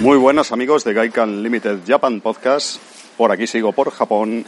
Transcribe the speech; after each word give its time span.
Muy 0.00 0.16
buenas 0.16 0.50
amigos 0.50 0.82
de 0.84 0.94
Gaikan 0.94 1.42
Limited 1.42 1.80
Japan 1.86 2.22
Podcast. 2.22 2.80
Por 3.18 3.30
aquí 3.30 3.46
sigo 3.46 3.72
por 3.72 3.90
Japón. 3.90 4.46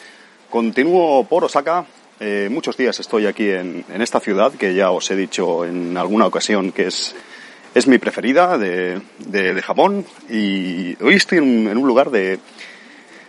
Continúo 0.48 1.25
por 1.25 1.45
Osaka. 1.45 1.84
Eh, 2.20 2.48
muchos 2.51 2.78
días 2.78 2.98
estoy 3.01 3.27
aquí 3.27 3.51
en, 3.51 3.84
en, 3.92 4.01
esta 4.01 4.19
ciudad 4.19 4.52
que 4.55 4.75
ya 4.75 4.91
os 4.91 5.11
he 5.11 5.15
dicho 5.15 5.66
en 5.66 5.98
alguna 5.98 6.25
ocasión 6.25 6.73
que 6.73 6.87
es, 6.87 7.15
es 7.75 7.87
mi 7.87 7.98
preferida 7.98 8.56
de, 8.56 9.02
de, 9.19 9.61
Japón. 9.61 10.06
Y 10.30 10.97
hoy 11.05 11.17
estoy 11.17 11.36
en 11.36 11.77
un, 11.77 11.87
lugar 11.87 12.11
de, 12.11 12.39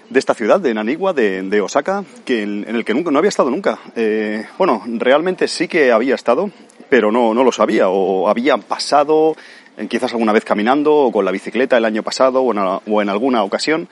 de 0.10 0.20
esta 0.20 0.34
ciudad, 0.34 0.62
de 0.62 0.74
Naniwa, 0.74 1.12
de, 1.12 1.42
de 1.42 1.60
Osaka, 1.60 2.06
que 2.24 2.42
en, 2.44 2.64
en, 2.66 2.78
el 2.78 2.86
que 2.86 2.94
nunca, 2.94 3.12
no 3.12 3.20
había 3.20 3.30
estado 3.30 3.50
nunca. 3.50 3.80
Eh, 3.98 4.46
bueno, 4.58 4.82
realmente 4.88 5.50
sí 5.50 5.68
que 5.68 5.92
había 5.92 6.16
estado, 6.16 6.50
pero 6.88 7.12
no, 7.12 7.34
no 7.34 7.44
lo 7.44 7.52
sabía, 7.52 7.90
o 7.90 8.30
había 8.30 8.56
pasado 8.56 9.36
quizás 9.90 10.12
alguna 10.12 10.34
vez 10.34 10.46
caminando 10.46 10.96
o 10.96 11.12
con 11.12 11.26
la 11.26 11.32
bicicleta 11.32 11.78
el 11.78 11.86
año 11.86 12.04
pasado 12.04 12.42
o 12.42 13.02
en, 13.02 13.10
alguna 13.10 13.44
ocasión, 13.44 13.88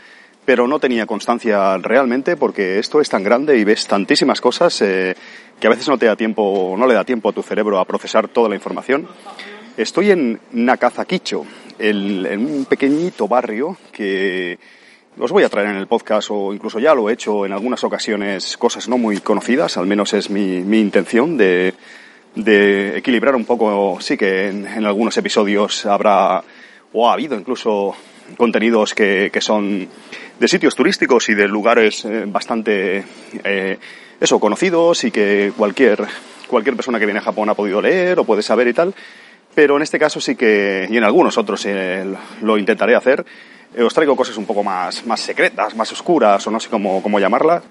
pero 0.46 0.68
no 0.68 0.80
tenía 0.80 1.06
constancia 1.06 1.78
realmente 1.78 2.38
porque 2.38 2.80
esto 2.80 3.02
es 3.02 3.10
tan 3.10 3.24
grande 3.24 3.58
y 3.58 3.64
ves 3.64 3.88
tantísimas 3.88 4.42
cosas 4.42 4.82
eh, 4.82 5.16
que 5.60 5.68
a 5.68 5.70
veces 5.70 5.88
no 5.88 5.98
te 5.98 6.06
da 6.06 6.16
tiempo, 6.16 6.76
no 6.78 6.88
le 6.88 6.94
da 6.94 7.04
tiempo 7.04 7.30
a 7.30 7.34
tu 7.34 7.44
cerebro 7.44 7.80
a 7.80 7.86
procesar 7.86 8.28
toda 8.28 8.50
la 8.50 8.56
información. 8.56 9.08
Estoy 9.78 10.12
en 10.12 10.40
Nakazakicho, 10.52 11.46
en 11.80 12.46
un 12.46 12.66
pequeñito 12.66 13.28
barrio 13.28 13.78
que 13.92 14.60
os 15.20 15.32
voy 15.32 15.44
a 15.44 15.50
traer 15.50 15.70
en 15.70 15.76
el 15.76 15.88
podcast 15.88 16.30
o 16.32 16.54
incluso 16.54 16.80
ya 16.80 16.94
lo 16.94 17.10
he 17.10 17.14
hecho 17.14 17.46
en 17.46 17.52
algunas 17.52 17.84
ocasiones 17.84 18.58
cosas 18.58 18.88
no 18.88 18.98
muy 18.98 19.18
conocidas, 19.20 19.78
al 19.78 19.86
menos 19.86 20.14
es 20.14 20.30
mi, 20.30 20.62
mi 20.62 20.80
intención 20.80 21.38
de, 21.38 21.74
de 22.36 22.98
equilibrar 22.98 23.36
un 23.36 23.46
poco, 23.46 24.00
sí 24.00 24.18
que 24.18 24.48
en, 24.48 24.66
en, 24.66 24.86
algunos 24.86 25.18
episodios 25.18 25.86
habrá 25.86 26.44
o 26.94 27.10
ha 27.10 27.14
habido 27.14 27.36
incluso 27.36 27.96
contenidos 28.38 28.94
que, 28.94 29.30
que 29.32 29.42
son 29.42 29.88
de 30.40 30.48
sitios 30.48 30.76
turísticos 30.76 31.30
y 31.30 31.36
de 31.36 31.48
lugares 31.48 32.06
eh, 32.06 32.24
bastante 32.28 33.04
eh, 33.44 33.78
eso 34.20 34.40
conocidos 34.40 35.04
y 35.04 35.12
que 35.12 35.52
cualquier 35.58 36.06
cualquier 36.48 36.76
persona 36.76 37.00
que 37.00 37.06
viene 37.06 37.20
a 37.20 37.24
Japón 37.24 37.50
ha 37.50 37.56
podido 37.56 37.82
leer 37.82 38.20
o 38.20 38.26
puede 38.26 38.42
saber 38.42 38.68
y 38.68 38.74
tal. 38.74 38.94
Pero 39.56 39.76
en 39.78 39.82
este 39.82 40.00
caso 40.00 40.22
sí 40.22 40.36
que 40.36 40.88
y 40.90 40.98
en 40.98 41.04
algunos 41.04 41.38
otros 41.38 41.66
eh, 41.66 42.06
lo 42.42 42.58
intentaré 42.58 42.96
hacer 42.96 43.26
eh, 43.76 43.84
os 43.84 43.94
traigo 43.94 44.16
cosas 44.16 44.38
un 44.38 44.46
poco 44.46 44.64
más 44.64 45.06
más 45.06 45.20
secretas 45.20 45.76
más 45.76 45.92
oscuras 45.92 46.46
o 46.48 46.52
no 46.52 46.60
sé 46.60 46.70
cómo, 46.70 47.02
cómo 47.02 47.20
llamarlas 47.20 47.64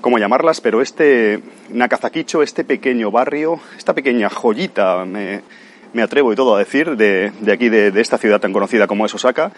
cómo 0.00 0.18
llamarlas, 0.18 0.60
pero 0.60 0.82
este 0.82 1.40
Nakazakicho, 1.70 2.42
este 2.42 2.64
pequeño 2.64 3.10
barrio, 3.10 3.60
esta 3.76 3.94
pequeña 3.94 4.28
joyita, 4.30 5.04
me, 5.04 5.42
me 5.92 6.02
atrevo 6.02 6.32
y 6.32 6.36
todo 6.36 6.56
a 6.56 6.58
decir, 6.58 6.96
de, 6.96 7.32
de 7.40 7.52
aquí, 7.52 7.68
de, 7.68 7.90
de, 7.90 8.00
esta 8.00 8.18
ciudad 8.18 8.40
tan 8.40 8.52
conocida 8.52 8.86
como 8.86 9.06
es 9.06 9.14
Osaka, 9.14 9.52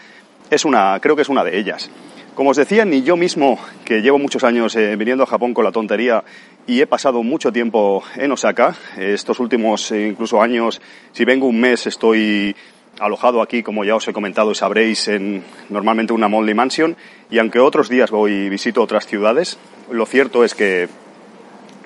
es 0.50 0.64
una, 0.64 0.98
creo 1.00 1.16
que 1.16 1.22
es 1.22 1.28
una 1.28 1.44
de 1.44 1.58
ellas. 1.58 1.90
Como 2.34 2.50
os 2.50 2.56
decía, 2.56 2.84
ni 2.84 3.02
yo 3.02 3.16
mismo, 3.16 3.58
que 3.84 4.00
llevo 4.00 4.16
muchos 4.18 4.44
años 4.44 4.76
eh, 4.76 4.94
viniendo 4.94 5.24
a 5.24 5.26
Japón 5.26 5.52
con 5.52 5.64
la 5.64 5.72
tontería 5.72 6.22
y 6.68 6.80
he 6.80 6.86
pasado 6.86 7.24
mucho 7.24 7.52
tiempo 7.52 8.04
en 8.14 8.30
Osaka, 8.30 8.76
estos 8.96 9.40
últimos 9.40 9.90
eh, 9.90 10.06
incluso 10.06 10.40
años, 10.40 10.80
si 11.12 11.24
vengo 11.24 11.48
un 11.48 11.58
mes 11.58 11.88
estoy 11.88 12.54
alojado 12.98 13.42
aquí, 13.42 13.62
como 13.62 13.84
ya 13.84 13.96
os 13.96 14.06
he 14.08 14.12
comentado, 14.12 14.54
sabréis, 14.54 15.08
en 15.08 15.44
normalmente 15.68 16.12
una 16.12 16.28
Monthly 16.28 16.54
Mansion, 16.54 16.96
y 17.30 17.38
aunque 17.38 17.58
otros 17.60 17.88
días 17.88 18.10
voy 18.10 18.32
y 18.32 18.48
visito 18.48 18.82
otras 18.82 19.06
ciudades, 19.06 19.58
lo 19.90 20.06
cierto 20.06 20.44
es 20.44 20.54
que 20.54 20.88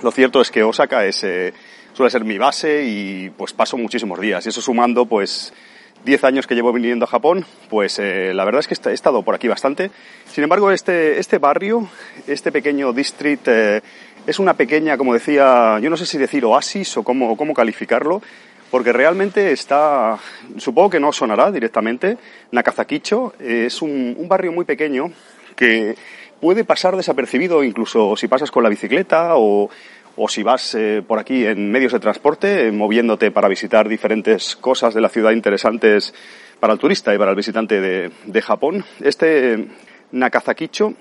lo 0.03 0.11
cierto 0.11 0.41
es 0.41 0.51
que 0.51 0.65
Osaka 0.65 1.07
es, 1.07 1.23
eh, 1.23 1.55
suele 1.93 2.11
ser 2.11 2.25
mi 2.25 2.37
base 2.37 2.85
y 2.85 3.31
pues 3.31 3.53
paso 3.53 3.77
muchísimos 3.77 4.21
días. 4.21 4.45
Y 4.45 4.49
eso 4.49 4.61
sumando 4.61 5.07
pues 5.07 5.53
10 6.05 6.25
años 6.25 6.47
que 6.47 6.55
llevo 6.55 6.73
viniendo 6.73 7.05
a 7.05 7.09
Japón, 7.09 7.47
pues 7.71 7.99
eh, 8.01 8.33
la 8.35 8.45
verdad 8.45 8.61
es 8.61 8.67
que 8.67 8.91
he 8.91 8.93
estado 8.93 9.23
por 9.23 9.35
aquí 9.35 9.47
bastante. 9.47 9.91
Sin 10.27 10.43
embargo, 10.43 10.73
este, 10.73 11.21
este 11.21 11.39
barrio, 11.39 11.89
este 12.27 12.51
pequeño 12.51 12.93
district, 12.93 13.47
eh, 13.47 13.83
es 14.27 14.39
una 14.39 14.55
pequeña, 14.55 14.97
como 14.97 15.15
decía, 15.15 15.79
yo 15.81 15.91
no 15.91 15.97
sé 15.97 16.07
si 16.07 16.19
decir 16.19 16.45
oasis 16.45 16.97
o 16.97 17.03
cómo, 17.03 17.37
cómo 17.37 17.55
calificarlo, 17.55 18.23
porque 18.73 18.91
realmente 18.91 19.53
está, 19.53 20.19
supongo 20.57 20.89
que 20.89 20.99
no 20.99 21.13
sonará 21.13 21.53
directamente, 21.53 22.17
Nakazakicho 22.53 23.35
es 23.39 23.83
un, 23.83 24.17
barrio 24.27 24.51
muy 24.51 24.65
pequeño 24.65 25.13
que 25.55 25.95
puede 26.41 26.65
pasar 26.65 26.97
desapercibido 26.97 27.63
incluso 27.65 28.17
si 28.17 28.29
pasas 28.29 28.51
con 28.51 28.63
la 28.63 28.71
bicicleta 28.71 29.37
o, 29.37 29.69
o 30.17 30.27
si 30.27 30.43
vas 30.43 30.75
eh, 30.75 31.05
por 31.07 31.19
aquí 31.19 31.45
en 31.45 31.71
medios 31.71 31.93
de 31.93 32.01
transporte, 32.01 32.67
eh, 32.67 32.73
moviéndote 32.73 33.31
para 33.31 33.47
visitar 33.47 33.91
diferentes 33.91 34.57
cosas 34.57 34.95
de 34.95 35.03
la 35.03 35.11
ciudad 35.11 35.33
interesantes 35.33 36.15
para 36.59 36.73
el 36.73 36.79
turista 36.79 37.15
y 37.15 37.19
para 37.19 37.33
el 37.33 37.37
visitante 37.37 37.79
de, 37.79 38.41
Japón. 38.43 38.87
Este 39.01 39.69
Nakazakicho, 40.13 40.95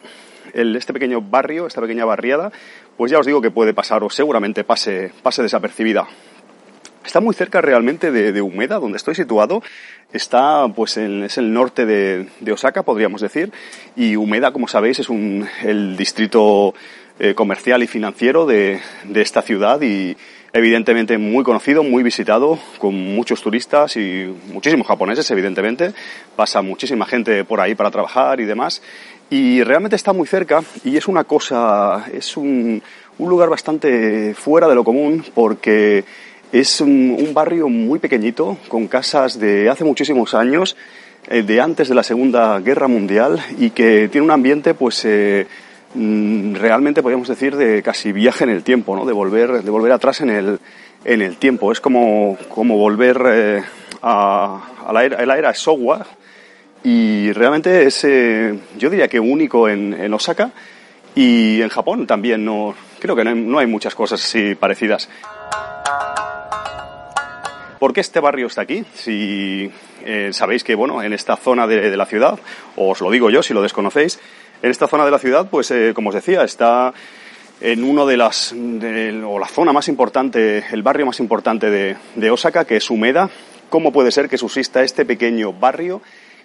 este 0.53 0.91
pequeño 0.91 1.21
barrio, 1.21 1.67
esta 1.67 1.79
pequeña 1.79 2.03
barriada, 2.03 2.51
pues 2.97 3.13
ya 3.13 3.19
os 3.19 3.25
digo 3.25 3.41
que 3.41 3.49
puede 3.49 3.73
pasar 3.73 4.03
o 4.03 4.09
seguramente 4.09 4.65
pase, 4.65 5.13
pase 5.23 5.41
desapercibida. 5.41 6.05
Está 7.06 7.19
muy 7.19 7.34
cerca 7.34 7.62
realmente 7.62 8.12
de, 8.12 8.31
de 8.31 8.41
Umeda, 8.41 8.79
donde 8.79 8.97
estoy 8.97 9.16
situado. 9.16 9.63
Está, 10.13 10.67
pues, 10.75 10.97
en, 10.97 11.23
es 11.23 11.38
el 11.38 11.53
norte 11.53 11.85
de, 11.85 12.28
de, 12.39 12.51
Osaka, 12.51 12.84
podríamos 12.84 13.22
decir. 13.22 13.51
Y 13.95 14.16
Umeda, 14.16 14.51
como 14.51 14.67
sabéis, 14.67 15.00
es 15.00 15.09
un, 15.09 15.47
el 15.63 15.97
distrito 15.97 16.73
eh, 17.19 17.34
comercial 17.34 17.84
y 17.84 17.88
financiero 17.88 18.45
de, 18.45 18.79
de 19.06 19.22
esta 19.22 19.41
ciudad 19.41 19.81
y, 19.81 20.16
evidentemente 20.53 21.17
muy 21.17 21.44
conocido, 21.44 21.84
muy 21.84 22.03
visitado, 22.03 22.59
con 22.78 22.94
muchos 22.94 23.41
turistas 23.41 23.95
y 23.95 24.33
muchísimos 24.51 24.88
japoneses, 24.88 25.29
evidentemente. 25.31 25.94
Pasa 26.35 26.62
muchísima 26.62 27.06
gente 27.06 27.45
por 27.45 27.62
ahí 27.62 27.75
para 27.75 27.91
trabajar 27.91 28.39
y 28.39 28.45
demás. 28.45 28.81
Y 29.29 29.63
realmente 29.63 29.95
está 29.95 30.12
muy 30.12 30.28
cerca 30.28 30.62
y 30.83 30.97
es 30.97 31.07
una 31.07 31.23
cosa, 31.23 32.06
es 32.12 32.35
un, 32.35 32.83
un 33.18 33.29
lugar 33.29 33.50
bastante 33.50 34.33
fuera 34.33 34.68
de 34.68 34.75
lo 34.75 34.83
común 34.83 35.23
porque 35.33 36.03
es 36.51 36.81
un, 36.81 37.16
un, 37.17 37.34
barrio 37.34 37.69
muy 37.69 38.00
pequeñito, 38.00 38.57
con 38.67 38.88
casas 38.88 39.39
de 39.39 39.69
hace 39.69 39.84
muchísimos 39.84 40.34
años, 40.34 40.75
eh, 41.29 41.44
de 41.44 41.62
antes 41.62 41.88
de 41.88 41.95
la 41.95 42.03
Segunda 42.03 42.59
Guerra 42.59 42.88
Mundial, 42.88 43.41
y 43.57 43.69
que 43.69 44.09
tiene 44.09 44.25
un 44.25 44.31
ambiente, 44.31 44.73
pues, 44.73 45.06
eh, 45.06 45.47
mm, 45.94 46.56
realmente 46.56 47.01
podríamos 47.01 47.28
decir 47.28 47.56
de 47.56 47.81
casi 47.81 48.12
viaje 48.12 48.44
en 48.44 48.50
el 48.50 48.63
tiempo, 48.63 48.95
¿no? 48.95 49.06
De 49.06 49.13
volver, 49.13 49.63
de 49.63 49.72
volver 49.72 49.91
atrás 49.91 50.22
en 50.22 50.29
el, 50.29 50.59
en 51.06 51.22
el 51.22 51.38
tiempo. 51.38 51.72
Es 51.72 51.79
como, 51.79 52.38
como 52.50 52.78
volver 52.78 53.22
eh, 53.28 53.63
a, 54.01 54.62
a, 54.86 54.94
la 54.94 55.06
era, 55.06 55.18
a 55.18 55.25
la 55.25 55.38
era 55.38 55.53
Showa, 55.53 56.06
y 56.83 57.31
realmente 57.31 57.86
es, 57.86 58.03
eh, 58.03 58.59
yo 58.77 58.89
diría 58.89 59.07
que 59.07 59.19
único 59.19 59.69
en, 59.69 59.94
en 59.94 60.13
Osaka, 60.13 60.51
y 61.15 61.62
en 61.62 61.69
Japón 61.69 62.07
también 62.07 62.44
no, 62.44 62.74
creo 63.00 63.15
que 63.15 63.24
no 63.24 63.30
hay, 63.30 63.36
no 63.36 63.59
hay 63.59 63.68
muchas 63.68 63.95
cosas 63.95 64.24
así 64.24 64.56
parecidas. 64.56 65.09
¿Por 67.81 67.94
qué 67.94 68.01
este 68.01 68.19
barrio 68.19 68.45
está 68.45 68.62
aquí? 68.62 68.86
Si 68.94 69.72
eh, 70.06 70.30
sabéis 70.33 70.63
que, 70.63 70.75
bueno, 70.75 71.01
en 71.01 71.13
esta 71.13 71.36
zona 71.36 71.66
de, 71.66 71.98
la 71.98 72.06
ciudad, 72.06 72.38
o 72.75 72.92
os 72.92 73.01
lo 73.01 73.10
digo 73.10 73.31
yo 73.31 73.42
si 73.42 73.56
lo 73.56 73.63
desconocéis, 73.63 74.19
en 74.62 74.69
esta 74.69 74.88
zona 74.88 75.04
de 75.04 75.10
la 75.10 75.18
ciudad, 75.18 75.50
pues, 75.50 75.72
eh, 75.72 75.92
como 75.95 76.10
os 76.10 76.13
decía, 76.13 76.44
está 76.44 76.94
en 77.60 77.83
uno 77.83 78.06
de 78.06 78.18
las, 78.18 78.54
o 78.54 79.39
la 79.39 79.48
zona 79.48 79.74
más 79.74 79.88
importante, 79.88 80.63
el 80.72 80.83
barrio 80.83 81.07
más 81.07 81.19
importante 81.19 81.72
de, 81.72 81.98
de 82.13 82.30
Osaka, 82.30 82.66
que 82.66 82.75
es 82.75 82.88
Umeda. 82.92 83.31
¿Cómo 83.72 83.92
puede 83.92 84.12
ser 84.12 84.30
que 84.30 84.38
subsista 84.38 84.84
este 84.84 85.04
pequeño 85.04 85.51
barrio 85.51 86.04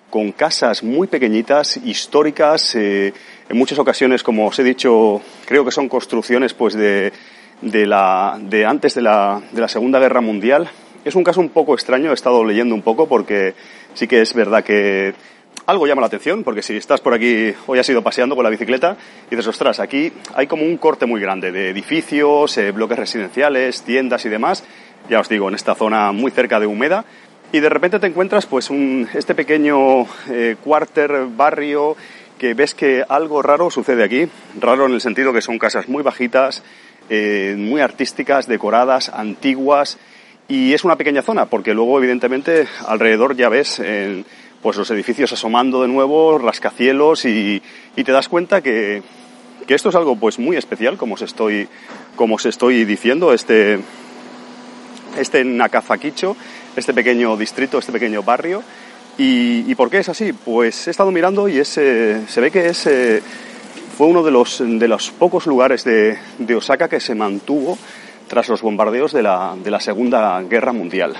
con 0.08 0.32
casas 0.32 0.82
muy 0.82 1.06
pequeñitas, 1.06 1.76
históricas, 1.76 2.74
eh, 2.76 3.12
en 3.46 3.58
muchas 3.58 3.78
ocasiones, 3.78 4.22
como 4.22 4.46
os 4.46 4.58
he 4.58 4.64
dicho, 4.64 5.20
creo 5.44 5.66
que 5.66 5.70
son 5.70 5.90
construcciones 5.90 6.54
pues 6.54 6.72
de, 6.72 7.12
de, 7.60 7.86
la, 7.86 8.38
de 8.40 8.64
antes 8.64 8.94
de 8.94 9.02
la, 9.02 9.42
de 9.52 9.60
la 9.60 9.68
Segunda 9.68 9.98
Guerra 9.98 10.22
Mundial, 10.22 10.70
Es 11.06 11.14
un 11.14 11.22
caso 11.22 11.40
un 11.40 11.50
poco 11.50 11.72
extraño, 11.72 12.10
he 12.10 12.14
estado 12.14 12.44
leyendo 12.44 12.74
un 12.74 12.82
poco 12.82 13.06
porque 13.06 13.54
sí 13.94 14.08
que 14.08 14.22
es 14.22 14.34
verdad 14.34 14.64
que 14.64 15.14
algo 15.64 15.86
llama 15.86 16.00
la 16.00 16.08
atención, 16.08 16.42
porque 16.42 16.62
si 16.62 16.76
estás 16.76 17.00
por 17.00 17.14
aquí, 17.14 17.54
hoy 17.68 17.78
has 17.78 17.88
ido 17.88 18.02
paseando 18.02 18.34
con 18.34 18.42
la 18.42 18.50
bicicleta 18.50 18.96
y 19.28 19.30
dices, 19.30 19.46
ostras, 19.46 19.78
aquí 19.78 20.12
hay 20.34 20.48
como 20.48 20.64
un 20.64 20.76
corte 20.78 21.06
muy 21.06 21.20
grande 21.20 21.52
de 21.52 21.70
edificios, 21.70 22.58
eh, 22.58 22.72
bloques 22.72 22.98
residenciales, 22.98 23.82
tiendas 23.82 24.24
y 24.24 24.30
demás, 24.30 24.64
ya 25.08 25.20
os 25.20 25.28
digo, 25.28 25.48
en 25.48 25.54
esta 25.54 25.76
zona 25.76 26.10
muy 26.10 26.32
cerca 26.32 26.58
de 26.58 26.66
Humeda, 26.66 27.04
y 27.52 27.60
de 27.60 27.68
repente 27.68 28.00
te 28.00 28.08
encuentras 28.08 28.46
pues 28.46 28.68
un, 28.68 29.08
este 29.14 29.36
pequeño 29.36 30.06
eh, 30.28 30.56
cuarter, 30.64 31.26
barrio, 31.36 31.96
que 32.36 32.54
ves 32.54 32.74
que 32.74 33.04
algo 33.08 33.42
raro 33.42 33.70
sucede 33.70 34.02
aquí, 34.02 34.28
raro 34.58 34.86
en 34.86 34.94
el 34.94 35.00
sentido 35.00 35.32
que 35.32 35.40
son 35.40 35.60
casas 35.60 35.88
muy 35.88 36.02
bajitas, 36.02 36.64
eh, 37.08 37.54
muy 37.56 37.80
artísticas, 37.80 38.48
decoradas, 38.48 39.08
antiguas, 39.08 39.98
y 40.48 40.72
es 40.74 40.84
una 40.84 40.96
pequeña 40.96 41.22
zona, 41.22 41.46
porque 41.46 41.74
luego 41.74 41.98
evidentemente 41.98 42.68
alrededor 42.86 43.36
ya 43.36 43.48
ves 43.48 43.80
pues 44.62 44.76
los 44.76 44.90
edificios 44.90 45.32
asomando 45.32 45.82
de 45.82 45.88
nuevo, 45.88 46.38
rascacielos, 46.38 47.24
y, 47.24 47.62
y 47.94 48.04
te 48.04 48.12
das 48.12 48.28
cuenta 48.28 48.62
que, 48.62 49.02
que, 49.66 49.74
esto 49.74 49.90
es 49.90 49.94
algo 49.94 50.16
pues 50.16 50.38
muy 50.38 50.56
especial, 50.56 50.96
como 50.96 51.14
os 51.14 51.22
estoy, 51.22 51.68
como 52.16 52.34
os 52.34 52.46
estoy 52.46 52.84
diciendo, 52.84 53.32
este, 53.32 53.78
este 55.18 55.44
Nakazakicho, 55.44 56.36
este 56.76 56.94
pequeño 56.94 57.36
distrito, 57.36 57.78
este 57.78 57.92
pequeño 57.92 58.22
barrio. 58.22 58.62
¿Y, 59.18 59.74
por 59.76 59.88
qué 59.88 59.98
es 59.98 60.08
así? 60.10 60.32
Pues 60.32 60.88
he 60.88 60.90
estado 60.90 61.10
mirando 61.10 61.48
y 61.48 61.58
es, 61.58 61.78
eh, 61.78 62.22
se 62.28 62.40
ve 62.40 62.50
que 62.50 62.68
es, 62.68 62.86
eh, 62.86 63.22
fue 63.96 64.08
uno 64.08 64.22
de 64.22 64.30
los, 64.30 64.62
de 64.62 64.88
los 64.88 65.10
pocos 65.10 65.46
lugares 65.46 65.84
de, 65.84 66.18
de 66.38 66.54
Osaka 66.54 66.88
que 66.88 67.00
se 67.00 67.14
mantuvo 67.14 67.78
tras 68.28 68.48
los 68.48 68.62
bombardeos 68.62 69.12
de 69.12 69.22
la, 69.22 69.54
de 69.62 69.70
la 69.70 69.80
Segunda 69.80 70.42
Guerra 70.42 70.72
Mundial. 70.72 71.14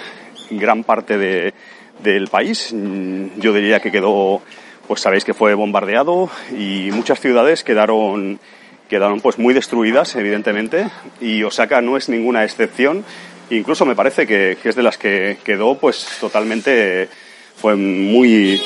Gran 0.51 0.85
parte 0.85 1.19
de, 1.19 1.55
del 2.03 2.29
país, 2.29 2.73
mm, 2.73 3.39
yo 3.39 3.53
diría 3.53 3.81
que 3.81 3.91
quedó, 3.91 4.43
pues 4.87 5.01
sabéis 5.01 5.25
que 5.25 5.35
fue 5.35 5.55
bombardeado 5.55 6.31
y 6.57 6.91
muchas 6.93 7.21
ciudades 7.21 7.65
quedaron, 7.65 8.39
quedaron 8.89 9.21
pues 9.21 9.39
muy 9.39 9.55
destruidas, 9.55 10.15
evidentemente, 10.17 10.89
y 11.21 11.43
Osaka 11.43 11.81
no 11.81 11.97
es 11.97 12.09
ninguna 12.09 12.45
excepción. 12.45 13.05
Incluso 13.51 13.87
me 13.87 13.95
parece 13.95 14.27
que, 14.27 14.59
es 14.63 14.75
de 14.75 14.83
las 14.83 14.99
que 14.99 15.39
quedó 15.45 15.79
pues 15.79 16.07
totalmente, 16.21 17.09
fue 17.57 17.77
muy, 17.77 18.61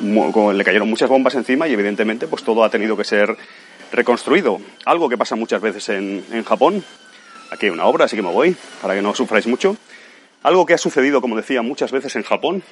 le 0.00 0.64
cayeron 0.64 0.90
muchas 0.90 1.08
bombas 1.08 1.34
encima 1.36 1.68
y 1.68 1.72
evidentemente 1.72 2.26
pues 2.26 2.42
todo 2.42 2.64
ha 2.64 2.70
tenido 2.70 2.96
que 2.96 3.04
ser 3.04 3.36
reconstruido. 3.92 4.60
Algo 4.84 5.08
que 5.08 5.18
pasa 5.18 5.36
muchas 5.36 5.60
veces 5.60 5.88
en, 5.90 6.24
en 6.32 6.42
Japón. 6.44 6.84
Aquí 7.52 7.68
una 7.68 7.84
obra, 7.84 8.06
así 8.06 8.16
que 8.16 8.22
me 8.22 8.32
voy, 8.32 8.56
para 8.80 8.94
que 8.94 9.02
no 9.02 9.14
sufráis 9.14 9.46
mucho. 9.46 9.76
Algo 10.42 10.64
que 10.64 10.72
ha 10.72 10.78
sucedido, 10.78 11.20
como 11.20 11.36
decía, 11.36 11.60
muchas 11.60 11.92
veces 11.92 12.16
en 12.16 12.22
Japón, 12.22 12.62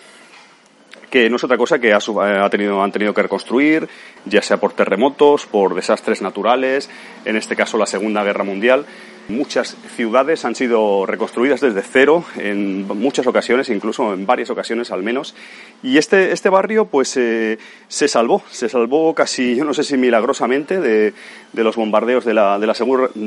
que 1.11 1.29
no 1.29 1.37
es 1.37 1.45
otra 1.45 1.59
cosa 1.59 1.79
que 1.79 1.93
ha, 1.93 2.01
tenido, 2.49 2.83
han 2.83 2.91
tenido 2.91 3.13
que 3.13 3.21
reconstruir, 3.21 3.89
ya 4.25 4.41
sea 4.41 4.57
por 4.57 4.73
terremotos, 4.73 5.45
por 5.45 5.75
desastres 5.75 6.23
naturales, 6.23 6.89
en 7.27 7.37
este 7.37 7.57
caso 7.57 7.77
la 7.77 7.85
Segunda 7.85 8.25
Guerra 8.25 8.43
Mundial. 8.43 8.87
Muchas 9.29 9.77
ciudades 9.95 10.45
han 10.45 10.55
sido 10.55 11.07
reconstruidas 11.07 11.61
desde 11.61 11.83
cero 11.83 12.25
en 12.37 12.89
muchas 12.89 13.27
ocasiones, 13.27 13.69
incluso 13.69 14.15
en 14.15 14.25
varias 14.25 14.51
ocasiones 14.51 14.91
al 14.91 15.03
menos. 15.03 15.35
Y 15.83 15.99
este, 15.99 16.33
este 16.33 16.49
barrio 16.49 16.87
pues 16.87 17.17
eh, 17.17 17.59
se 17.87 18.09
salvó, 18.09 18.43
se 18.51 18.69
salvó 18.69 19.15
casi, 19.15 19.55
yo 19.55 19.65
no 19.65 19.75
sé 19.75 19.85
si 19.85 19.97
milagrosamente, 19.97 20.81
de, 20.81 21.13
los 21.53 21.77
bombardeos 21.77 22.25
de, 22.25 22.35
la 22.35 22.59
de 22.59 22.67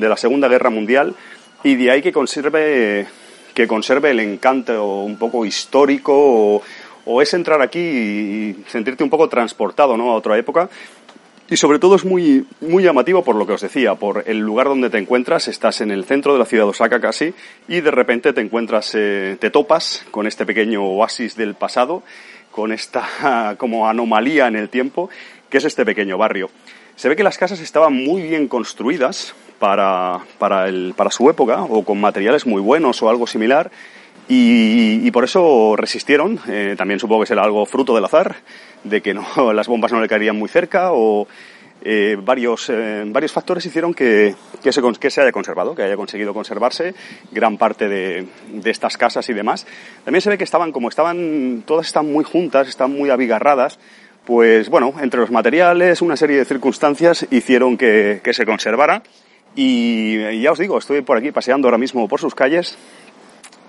la 0.10 0.18
Segunda 0.18 0.48
Guerra 0.50 0.70
Mundial 0.72 1.16
y 1.64 1.76
de 1.76 1.92
ahí 1.92 2.02
que 2.02 2.12
conserve, 2.12 3.08
que 3.54 3.68
conserve 3.68 4.12
el 4.12 4.20
encanto 4.20 5.02
un 5.02 5.18
poco 5.18 5.46
histórico 5.46 6.62
o, 7.06 7.22
es 7.22 7.34
entrar 7.34 7.62
aquí 7.62 7.80
y 7.80 8.64
sentirte 8.68 9.04
un 9.04 9.10
poco 9.10 9.30
transportado 9.30 9.98
¿no? 9.98 10.12
a 10.12 10.16
otra 10.16 10.38
época. 10.38 10.70
Y 11.50 11.58
sobre 11.58 11.78
todo 11.78 11.96
es 11.96 12.06
muy, 12.06 12.46
muy 12.62 12.84
llamativo 12.84 13.24
por 13.24 13.36
lo 13.36 13.46
que 13.46 13.54
os 13.54 13.62
decía, 13.62 13.96
por 13.96 14.24
el 14.28 14.40
lugar 14.40 14.68
donde 14.68 14.90
te 14.90 14.98
encuentras, 14.98 15.48
estás 15.48 15.82
en 15.82 15.92
el 15.92 16.06
centro 16.06 16.34
de 16.34 16.40
la 16.40 16.46
ciudad 16.46 16.64
de 16.64 16.70
Osaka 16.70 17.02
casi, 17.02 17.34
y 17.68 17.82
de 17.82 17.92
repente 17.92 18.32
te 18.32 18.42
encuentras, 18.42 18.92
eh, 18.96 19.38
te 19.40 19.50
topas 19.50 20.06
con 20.10 20.26
este 20.26 20.46
pequeño 20.46 20.84
oasis 20.84 21.36
del 21.36 21.54
pasado, 21.54 22.02
con 22.50 22.72
esta 22.72 23.56
como 23.58 23.90
anomalía 23.90 24.48
en 24.48 24.56
el 24.56 24.70
tiempo, 24.70 25.10
que 25.50 25.58
es 25.58 25.66
este 25.66 25.86
pequeño 25.86 26.18
barrio. 26.18 26.50
Se 26.96 27.10
ve 27.10 27.16
que 27.16 27.24
las 27.24 27.38
casas 27.38 27.60
estaban 27.60 27.94
muy 27.94 28.22
bien 28.22 28.48
construidas 28.48 29.36
para, 29.64 30.20
para, 30.40 30.68
el, 30.68 30.94
para 30.94 31.10
su 31.10 31.30
época, 31.30 31.64
o 31.64 31.86
con 31.86 31.98
materiales 31.98 32.46
muy 32.46 32.62
buenos 32.62 33.02
o 33.02 33.10
algo 33.10 33.26
similar, 33.26 33.72
y, 34.28 35.10
por 35.12 35.24
eso 35.24 35.76
resistieron. 35.78 36.38
Eh, 36.50 36.76
también 36.78 37.00
supongo 37.00 37.22
que 37.22 37.28
será 37.28 37.44
algo 37.44 37.66
fruto 37.66 37.96
del 37.96 38.04
azar, 38.04 38.36
de 38.84 39.02
que 39.02 39.14
no, 39.14 39.24
las 39.54 39.68
bombas 39.68 39.94
no 39.94 40.02
le 40.02 40.10
caerían 40.10 40.38
muy 40.38 40.50
cerca 40.50 40.92
o 40.92 41.30
eh, 41.82 42.18
varios, 42.22 42.70
eh, 42.70 43.06
varios 43.08 43.32
factores 43.32 43.66
hicieron 43.66 43.94
que, 43.94 44.36
que, 44.62 44.74
se, 44.74 44.82
que 45.00 45.10
se 45.10 45.22
haya 45.22 45.32
conservado, 45.32 45.76
que 45.76 45.84
haya 45.84 45.96
conseguido 45.96 46.34
conservarse 46.34 46.94
gran 47.32 47.58
parte 47.58 47.88
de, 47.88 48.28
de, 48.50 48.70
estas 48.70 48.98
casas 48.98 49.30
y 49.30 49.34
demás. 49.34 49.66
También 50.04 50.22
se 50.22 50.30
ve 50.30 50.38
que 50.38 50.44
estaban, 50.44 50.74
como 50.74 50.90
estaban, 50.90 51.64
todas 51.66 51.88
están 51.88 52.12
muy 52.12 52.26
juntas, 52.26 52.68
están 52.68 52.92
muy 52.92 53.12
abigarradas, 53.12 53.80
pues 54.26 54.68
bueno, 54.68 54.94
entre 55.00 55.22
los 55.22 55.32
materiales, 55.32 56.02
una 56.02 56.18
serie 56.18 56.38
de 56.38 56.44
circunstancias 56.44 57.26
hicieron 57.32 57.78
que, 57.78 58.20
que 58.22 58.34
se 58.34 58.46
conservara. 58.46 59.04
Y 59.56 60.42
ya 60.42 60.52
os 60.52 60.60
digo, 60.60 60.78
estoy 60.78 61.02
por 61.02 61.18
aquí 61.18 61.32
paseando 61.32 61.68
ahora 61.68 61.78
mismo 61.78 62.08
por 62.08 62.20
sus 62.20 62.34
calles 62.34 62.76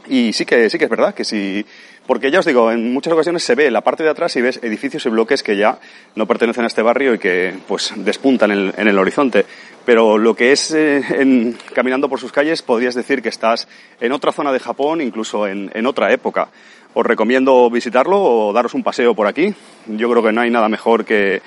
y 0.06 0.32
sí 0.32 0.44
que, 0.44 0.68
sí 0.70 0.78
que 0.78 0.84
es 0.84 0.90
verdad 0.90 1.14
que 1.14 1.24
sí, 1.24 1.64
porque 2.06 2.30
ya 2.30 2.40
os 2.40 2.44
digo, 2.44 2.70
en 2.70 2.92
muchas 2.92 3.12
ocasiones 3.12 3.42
se 3.42 3.54
ve 3.54 3.70
la 3.70 3.80
parte 3.80 4.02
de 4.02 4.10
atrás 4.10 4.36
y 4.36 4.42
ves 4.42 4.60
edificios 4.62 5.06
y 5.06 5.08
bloques 5.08 5.42
que 5.42 5.56
ya 5.56 5.78
no 6.14 6.26
pertenecen 6.26 6.64
a 6.64 6.66
este 6.66 6.82
barrio 6.82 7.14
y 7.14 7.18
que 7.18 7.54
pues 7.66 7.92
despuntan 7.96 8.50
en, 8.50 8.72
en 8.76 8.88
el 8.88 8.98
horizonte. 8.98 9.46
Pero 9.86 10.18
lo 10.18 10.34
que 10.34 10.52
es 10.52 10.72
eh, 10.74 11.54
caminando 11.74 12.08
por 12.08 12.20
sus 12.20 12.32
calles 12.32 12.62
podrías 12.62 12.94
decir 12.94 13.22
que 13.22 13.30
estás 13.30 13.68
en 14.00 14.12
otra 14.12 14.32
zona 14.32 14.52
de 14.52 14.60
Japón, 14.60 15.00
incluso 15.00 15.46
en, 15.46 15.70
en 15.74 15.86
otra 15.86 16.12
época. 16.12 16.48
Os 16.92 17.04
recomiendo 17.04 17.68
visitarlo 17.70 18.22
o 18.22 18.52
daros 18.52 18.74
un 18.74 18.84
paseo 18.84 19.14
por 19.14 19.26
aquí. 19.26 19.54
Yo 19.86 20.10
creo 20.10 20.22
que 20.22 20.32
no 20.32 20.42
hay 20.42 20.50
nada 20.50 20.68
mejor 20.68 21.04
que, 21.04 21.42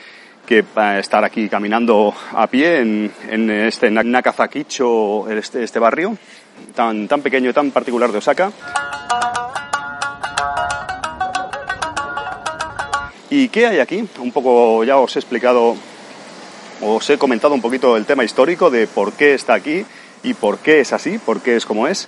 que 0.48 0.64
estar 0.98 1.26
aquí 1.26 1.50
caminando 1.50 2.14
a 2.32 2.48
pie 2.48 2.80
en, 2.80 3.12
en 3.30 3.52
este 3.52 3.92
Nakazakicho, 3.92 5.30
este, 5.30 5.62
este 5.62 5.78
barrio 5.78 6.18
tan, 6.74 7.08
tan 7.10 7.22
pequeño 7.22 7.50
y 7.50 7.54
tan 7.54 7.70
particular 7.72 8.12
de 8.12 8.18
Osaka. 8.18 8.52
¿Y 13.30 13.50
qué 13.50 13.68
hay 13.68 13.80
aquí? 13.80 14.08
Un 14.20 14.32
poco 14.32 14.86
ya 14.86 14.98
os 14.98 15.18
he 15.18 15.20
explicado, 15.20 15.76
os 16.82 17.10
he 17.10 17.18
comentado 17.18 17.54
un 17.54 17.62
poquito 17.62 17.98
el 17.98 18.06
tema 18.06 18.24
histórico 18.24 18.70
de 18.70 18.88
por 18.88 19.12
qué 19.12 19.34
está 19.34 19.54
aquí 19.54 19.86
y 20.24 20.34
por 20.34 20.60
qué 20.60 20.80
es 20.80 20.94
así, 20.94 21.18
por 21.18 21.42
qué 21.42 21.58
es 21.58 21.66
como 21.66 21.88
es. 21.88 22.08